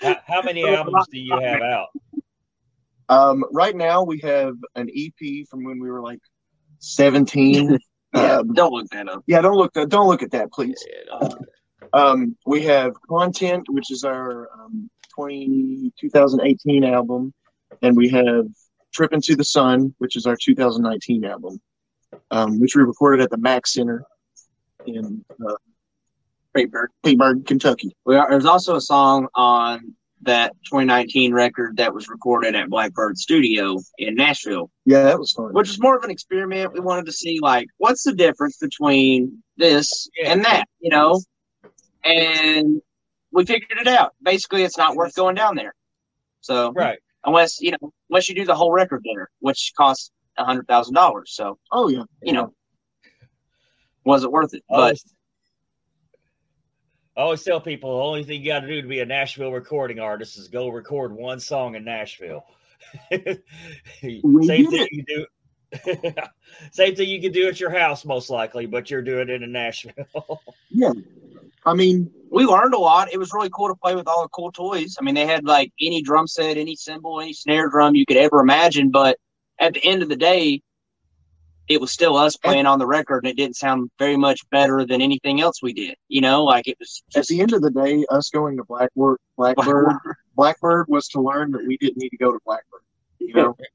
How, 0.01 0.17
how 0.27 0.41
many 0.41 0.65
albums 0.67 1.05
do 1.09 1.17
you 1.17 1.39
have 1.39 1.61
out? 1.61 1.87
Um, 3.07 3.45
right 3.53 3.73
now 3.75 4.03
we 4.03 4.19
have 4.19 4.55
an 4.75 4.89
EP 4.93 5.47
from 5.49 5.63
when 5.63 5.79
we 5.79 5.89
were 5.89 6.01
like 6.01 6.19
seventeen. 6.79 7.79
yeah, 8.13 8.37
um, 8.39 8.53
don't 8.53 8.73
look 8.73 8.89
that 8.89 9.07
up. 9.07 9.23
yeah, 9.27 9.39
don't 9.39 9.55
look 9.55 9.71
that. 9.75 9.87
Don't 9.87 10.07
look 10.09 10.21
at 10.21 10.31
that, 10.31 10.51
please. 10.51 10.83
Uh, 11.11 11.29
Um, 11.93 12.35
we 12.45 12.63
have 12.63 12.93
Content, 13.07 13.65
which 13.69 13.91
is 13.91 14.03
our 14.03 14.49
um, 14.59 14.89
20, 15.15 15.91
2018 15.99 16.83
album, 16.83 17.33
and 17.81 17.95
we 17.95 18.09
have 18.09 18.45
Trip 18.93 19.13
Into 19.13 19.35
the 19.35 19.43
Sun, 19.45 19.93
which 19.97 20.15
is 20.15 20.25
our 20.25 20.35
2019 20.35 21.25
album, 21.25 21.59
um, 22.31 22.59
which 22.59 22.75
we 22.75 22.83
recorded 22.83 23.23
at 23.23 23.29
the 23.29 23.37
Mac 23.37 23.67
Center 23.67 24.03
in 24.85 25.23
uh. 25.45 25.55
Pittsburg, 26.53 26.91
Kentucky. 27.47 27.95
We 28.05 28.15
are, 28.15 28.29
there's 28.29 28.45
also 28.45 28.75
a 28.75 28.81
song 28.81 29.27
on 29.33 29.95
that 30.21 30.53
2019 30.65 31.33
record 31.33 31.77
that 31.77 31.93
was 31.93 32.07
recorded 32.07 32.55
at 32.55 32.69
Blackbird 32.69 33.17
Studio 33.17 33.77
in 33.97 34.15
Nashville, 34.15 34.71
Yeah, 34.85 35.03
that 35.03 35.19
was 35.19 35.31
fun. 35.33 35.51
which 35.51 35.69
is 35.69 35.81
more 35.81 35.97
of 35.97 36.03
an 36.03 36.11
experiment. 36.11 36.73
We 36.73 36.79
wanted 36.79 37.05
to 37.07 37.11
see 37.11 37.39
like 37.41 37.67
what's 37.77 38.03
the 38.03 38.13
difference 38.13 38.57
between 38.57 39.43
this 39.57 40.07
and 40.23 40.45
that, 40.45 40.65
you 40.79 40.89
know, 40.91 41.21
and 42.03 42.81
we 43.33 43.45
figured 43.45 43.79
it 43.79 43.87
out. 43.87 44.13
Basically, 44.21 44.63
it's 44.63 44.77
not 44.77 44.95
worth 44.95 45.15
going 45.15 45.35
down 45.35 45.55
there. 45.55 45.73
So 46.41 46.71
Right. 46.71 46.99
unless 47.25 47.59
you 47.59 47.71
know, 47.71 47.91
unless 48.09 48.29
you 48.29 48.35
do 48.35 48.45
the 48.45 48.55
whole 48.55 48.71
record 48.71 49.01
there, 49.03 49.29
which 49.39 49.73
costs 49.75 50.11
a 50.37 50.45
hundred 50.45 50.67
thousand 50.67 50.93
dollars. 50.93 51.33
So 51.35 51.57
oh 51.71 51.89
yeah, 51.89 52.03
you 52.21 52.33
know, 52.33 52.53
was 54.05 54.23
it 54.23 54.31
worth 54.31 54.53
it? 54.53 54.63
I 54.69 54.73
But 54.73 54.81
always, 54.81 55.05
I 57.17 57.21
always 57.21 57.43
tell 57.43 57.61
people 57.61 57.97
the 57.97 58.03
only 58.03 58.23
thing 58.23 58.41
you 58.41 58.47
got 58.47 58.61
to 58.61 58.67
do 58.67 58.81
to 58.81 58.87
be 58.87 58.99
a 58.99 59.05
Nashville 59.05 59.51
recording 59.51 59.99
artist 59.99 60.37
is 60.37 60.47
go 60.47 60.69
record 60.69 61.11
one 61.11 61.39
song 61.39 61.75
in 61.75 61.83
Nashville. 61.83 62.45
Same 63.11 63.41
did 64.01 64.69
thing 64.69 64.87
you 64.91 65.03
do. 65.07 65.25
Same 66.71 66.95
thing 66.95 67.09
you 67.09 67.21
can 67.21 67.31
do 67.31 67.47
at 67.47 67.59
your 67.59 67.71
house, 67.71 68.05
most 68.05 68.29
likely, 68.29 68.65
but 68.67 68.91
you're 68.91 69.01
doing 69.01 69.29
it 69.29 69.41
in 69.41 69.51
Nashville. 69.51 70.41
yeah. 70.69 70.91
I 71.65 71.73
mean, 71.73 72.11
we 72.29 72.45
learned 72.45 72.73
a 72.73 72.79
lot. 72.79 73.13
It 73.13 73.17
was 73.17 73.33
really 73.33 73.49
cool 73.49 73.67
to 73.69 73.75
play 73.75 73.95
with 73.95 74.07
all 74.07 74.23
the 74.23 74.29
cool 74.29 74.51
toys. 74.51 74.97
I 74.99 75.03
mean, 75.03 75.15
they 75.15 75.25
had 75.25 75.45
like 75.45 75.71
any 75.81 76.01
drum 76.01 76.27
set, 76.27 76.57
any 76.57 76.75
cymbal, 76.75 77.21
any 77.21 77.33
snare 77.33 77.69
drum 77.69 77.95
you 77.95 78.05
could 78.05 78.17
ever 78.17 78.39
imagine. 78.39 78.91
But 78.91 79.17
at 79.59 79.73
the 79.73 79.85
end 79.85 80.03
of 80.03 80.09
the 80.09 80.15
day, 80.15 80.61
it 81.69 81.79
was 81.79 81.91
still 81.91 82.17
us 82.17 82.35
playing 82.35 82.65
on 82.65 82.79
the 82.79 82.85
record, 82.85 83.23
and 83.23 83.31
it 83.31 83.37
didn't 83.37 83.55
sound 83.55 83.89
very 83.97 84.17
much 84.17 84.41
better 84.49 84.85
than 84.85 85.01
anything 85.01 85.39
else 85.39 85.61
we 85.61 85.73
did. 85.73 85.95
You 86.09 86.21
know, 86.21 86.43
like 86.43 86.67
it 86.67 86.77
was 86.79 87.03
at 87.15 87.27
the 87.27 87.39
end 87.39 87.53
of 87.53 87.61
the 87.61 87.71
day, 87.71 88.03
us 88.09 88.29
going 88.29 88.57
to 88.57 88.63
Blackbird, 88.65 89.17
Blackbird, 89.37 89.93
Blackbird 90.35 90.87
was 90.89 91.07
to 91.09 91.21
learn 91.21 91.51
that 91.51 91.65
we 91.65 91.77
didn't 91.77 91.97
need 91.97 92.09
to 92.09 92.17
go 92.17 92.31
to 92.31 92.39
Blackbird. 92.45 92.81
You 93.19 93.33
know. 93.33 93.57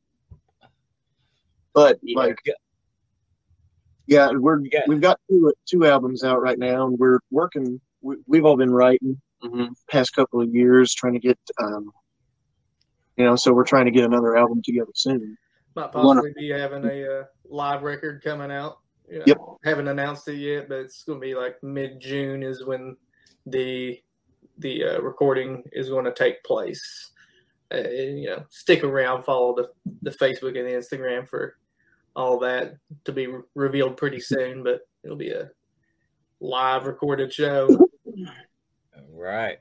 But 1.74 1.98
Yeah. 2.02 2.18
like, 2.18 2.40
yeah, 4.08 4.30
we're 4.32 4.60
Yeah. 4.72 4.80
we've 4.88 5.00
got 5.00 5.20
two 5.28 5.52
two 5.66 5.86
albums 5.86 6.24
out 6.24 6.40
right 6.40 6.58
now, 6.58 6.86
and 6.86 6.98
we're 6.98 7.20
working. 7.30 7.80
We, 8.00 8.16
we've 8.26 8.44
all 8.44 8.56
been 8.56 8.72
writing 8.72 9.20
Mhm. 9.44 9.68
past 9.88 10.14
couple 10.14 10.40
of 10.40 10.52
years, 10.52 10.92
trying 10.94 11.12
to 11.12 11.20
get, 11.20 11.38
um, 11.62 11.92
you 13.16 13.24
know, 13.24 13.36
so 13.36 13.52
we're 13.52 13.64
trying 13.64 13.84
to 13.84 13.90
get 13.92 14.04
another 14.04 14.36
album 14.36 14.62
together 14.62 14.90
soon. 14.94 15.36
Might 15.76 15.92
possibly 15.92 16.32
be 16.36 16.48
having 16.48 16.84
a 16.84 17.20
uh, 17.20 17.24
live 17.48 17.82
record 17.82 18.22
coming 18.24 18.50
out. 18.50 18.78
You 19.08 19.18
know, 19.20 19.24
Yep. 19.26 19.38
Haven't 19.64 19.88
announced 19.88 20.26
it 20.28 20.36
yet, 20.36 20.68
but 20.68 20.78
it's 20.80 21.04
going 21.04 21.20
to 21.20 21.24
be 21.24 21.34
like 21.34 21.62
mid 21.62 22.00
June 22.00 22.42
is 22.42 22.64
when 22.64 22.96
the 23.46 24.02
the 24.58 24.82
uh, 24.84 25.00
recording 25.02 25.62
is 25.72 25.88
going 25.88 26.04
to 26.04 26.12
take 26.12 26.42
place. 26.42 27.12
Uh, 27.70 27.76
and, 27.76 28.18
you 28.20 28.26
know, 28.30 28.44
stick 28.48 28.82
around, 28.82 29.22
follow 29.22 29.54
the 29.54 29.70
the 30.02 30.10
Facebook 30.10 30.58
and 30.58 30.66
the 30.66 30.72
Instagram 30.72 31.28
for 31.28 31.56
all 32.18 32.40
that 32.40 32.74
to 33.04 33.12
be 33.12 33.28
re- 33.28 33.42
revealed 33.54 33.96
pretty 33.96 34.20
soon. 34.20 34.62
But 34.64 34.80
it'll 35.04 35.16
be 35.16 35.30
a 35.30 35.50
live 36.40 36.86
recorded 36.86 37.32
show. 37.32 37.88
right. 39.12 39.58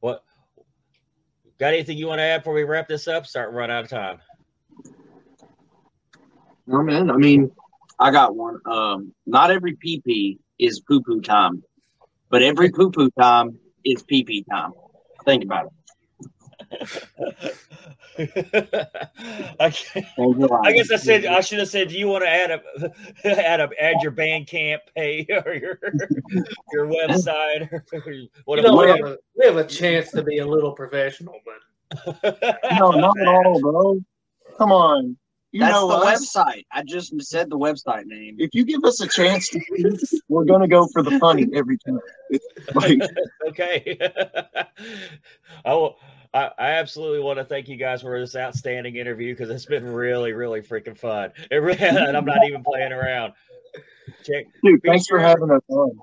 What? 0.00 0.24
Got 1.58 1.74
anything 1.74 1.98
you 1.98 2.06
want 2.06 2.18
to 2.18 2.24
add 2.24 2.38
before 2.38 2.54
we 2.54 2.64
wrap 2.64 2.88
this 2.88 3.06
up? 3.06 3.26
Start 3.26 3.52
run 3.52 3.70
out 3.70 3.84
of 3.84 3.90
time. 3.90 4.18
No 6.66 6.82
man, 6.82 7.10
I 7.10 7.16
mean, 7.16 7.50
I 8.00 8.10
got 8.10 8.34
one. 8.34 8.58
Um, 8.64 9.12
not 9.26 9.50
every 9.50 9.76
pee 9.76 10.00
pee 10.04 10.38
is 10.58 10.80
poo 10.80 11.02
poo 11.02 11.20
time, 11.20 11.62
but 12.30 12.42
every 12.42 12.70
poo 12.70 12.90
poo 12.90 13.10
time 13.10 13.58
is 13.84 14.02
pee 14.02 14.24
pee 14.24 14.44
time. 14.50 14.72
Think 15.26 15.44
about 15.44 15.66
it. 15.66 15.72
I, 19.60 19.74
I 20.64 20.72
guess 20.72 20.90
I 20.90 20.96
said 20.96 21.26
I 21.26 21.40
should 21.40 21.58
have 21.58 21.68
said. 21.68 21.88
Do 21.88 21.98
you 21.98 22.08
want 22.08 22.24
to 22.24 22.30
add 22.30 22.50
a 22.50 22.62
add 23.48 23.60
a 23.60 23.70
add 23.80 23.96
your 24.02 24.12
Bandcamp 24.12 24.78
pay 24.96 25.26
or 25.46 25.54
your 25.54 25.78
your 26.72 26.86
website 26.86 27.72
or 27.72 27.84
what? 28.44 28.56
You 28.58 28.62
know, 28.62 28.76
we 28.76 28.88
have, 28.88 29.00
a, 29.00 29.18
we 29.36 29.46
have 29.46 29.56
a 29.56 29.64
chance 29.64 30.10
to 30.12 30.22
be 30.22 30.38
a 30.38 30.46
little 30.46 30.72
professional, 30.72 31.40
but 31.44 32.40
no, 32.78 32.90
not 32.92 33.18
at 33.18 33.28
all, 33.28 33.60
bro. 33.60 34.00
Come 34.58 34.70
on, 34.72 35.16
you 35.54 35.60
That's 35.60 35.72
know 35.72 35.86
the 35.86 35.94
us. 35.94 36.34
website. 36.34 36.64
I 36.72 36.82
just 36.82 37.14
said 37.22 37.48
the 37.48 37.56
website 37.56 38.06
name. 38.06 38.34
If 38.40 38.50
you 38.54 38.64
give 38.64 38.82
us 38.82 39.00
a 39.00 39.06
chance 39.06 39.48
to, 39.50 39.60
we're 40.28 40.44
gonna 40.44 40.66
go 40.66 40.88
for 40.88 41.00
the 41.00 41.16
funny 41.20 41.48
every 41.54 41.78
time. 41.78 42.00
Like, 42.74 42.98
okay. 43.48 43.98
I 45.64 45.74
will. 45.74 45.96
I, 46.34 46.50
I 46.58 46.70
absolutely 46.72 47.20
want 47.20 47.38
to 47.38 47.44
thank 47.44 47.68
you 47.68 47.76
guys 47.76 48.02
for 48.02 48.18
this 48.18 48.34
outstanding 48.34 48.96
interview 48.96 49.32
because 49.32 49.50
it's 49.50 49.66
been 49.66 49.86
really, 49.86 50.32
really 50.32 50.60
freaking 50.60 50.98
fun. 50.98 51.30
It 51.50 51.56
really, 51.56 51.78
and 51.80 52.16
I'm 52.16 52.24
not 52.24 52.44
even 52.44 52.64
playing 52.64 52.92
around. 52.92 53.32
Check, 54.24 54.46
dude, 54.62 54.82
thanks 54.84 55.06
for 55.06 55.18
having 55.18 55.50
us 55.50 55.62
on. 55.68 55.98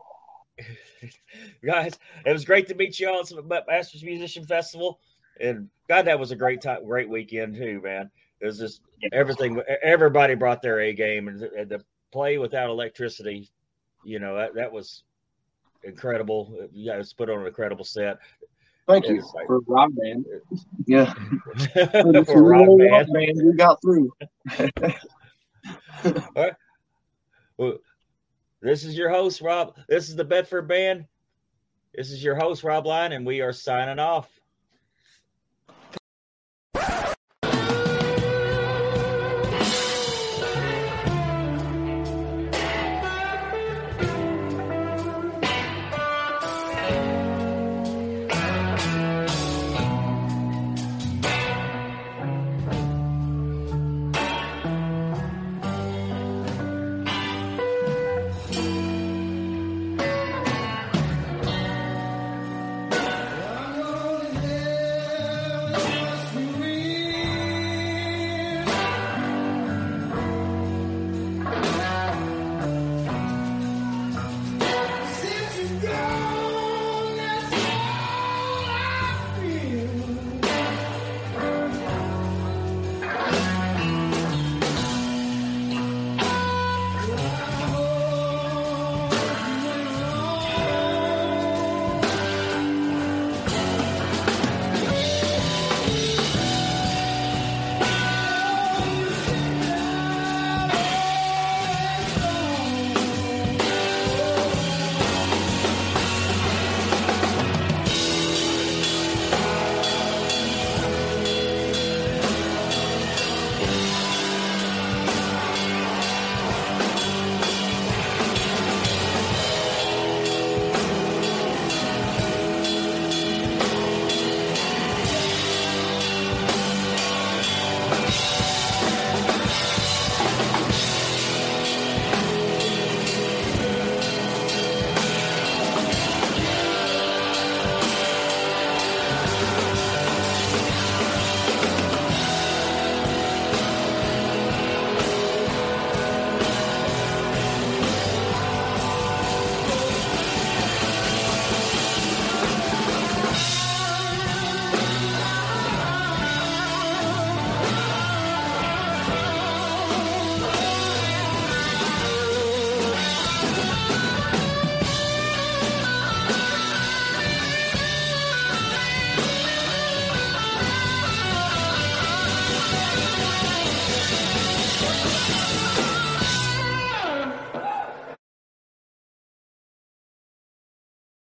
guys. 1.66 2.00
It 2.26 2.32
was 2.32 2.46
great 2.46 2.68
to 2.68 2.76
meet 2.76 3.00
you 3.00 3.10
all 3.10 3.20
at 3.20 3.28
the 3.28 3.64
Masters 3.68 4.04
Musician 4.04 4.46
Festival, 4.46 5.00
and 5.40 5.70
God, 5.90 6.06
that 6.06 6.20
was 6.20 6.32
a 6.32 6.36
great 6.36 6.62
time, 6.62 6.86
great 6.86 7.10
weekend 7.10 7.56
too, 7.56 7.82
man. 7.82 8.10
It 8.40 8.46
was 8.46 8.58
just 8.58 8.82
everything. 9.12 9.62
Everybody 9.84 10.36
brought 10.36 10.62
their 10.62 10.80
A 10.80 10.94
game, 10.94 11.28
and 11.28 11.40
the, 11.40 11.66
the 11.68 11.84
play 12.12 12.38
without 12.38 12.70
electricity, 12.70 13.50
you 14.04 14.20
know, 14.20 14.36
that, 14.36 14.56
that 14.56 14.72
was 14.72 15.04
incredible. 15.84 16.68
You 16.72 16.92
guys 16.92 17.14
put 17.14 17.30
on 17.30 17.42
an 17.42 17.48
incredible 17.48 17.86
set. 17.86 18.20
Thank 18.92 19.08
you. 19.08 19.24
Like- 19.34 19.48
For 19.48 19.60
rock 19.68 19.92
band. 19.94 20.26
Yeah. 20.88 21.14
for 21.74 22.40
a 22.40 22.42
rock 22.42 22.68
band. 22.78 23.08
man, 23.12 23.46
we 23.46 23.54
got 23.54 23.82
through. 23.82 24.12
Well, 27.58 27.78
this 28.62 28.86
is 28.86 28.98
your 28.98 29.10
host, 29.12 29.42
Rob. 29.42 29.76
This 29.88 30.10
is 30.10 30.16
the 30.16 30.24
Bedford 30.24 30.68
Band. 30.68 31.06
This 31.94 32.10
is 32.10 32.24
your 32.24 32.34
host, 32.36 32.64
Rob 32.64 32.88
Line, 32.88 33.12
and 33.12 33.24
we 33.24 33.42
are 33.42 33.54
signing 33.54 34.00
off. 34.00 34.28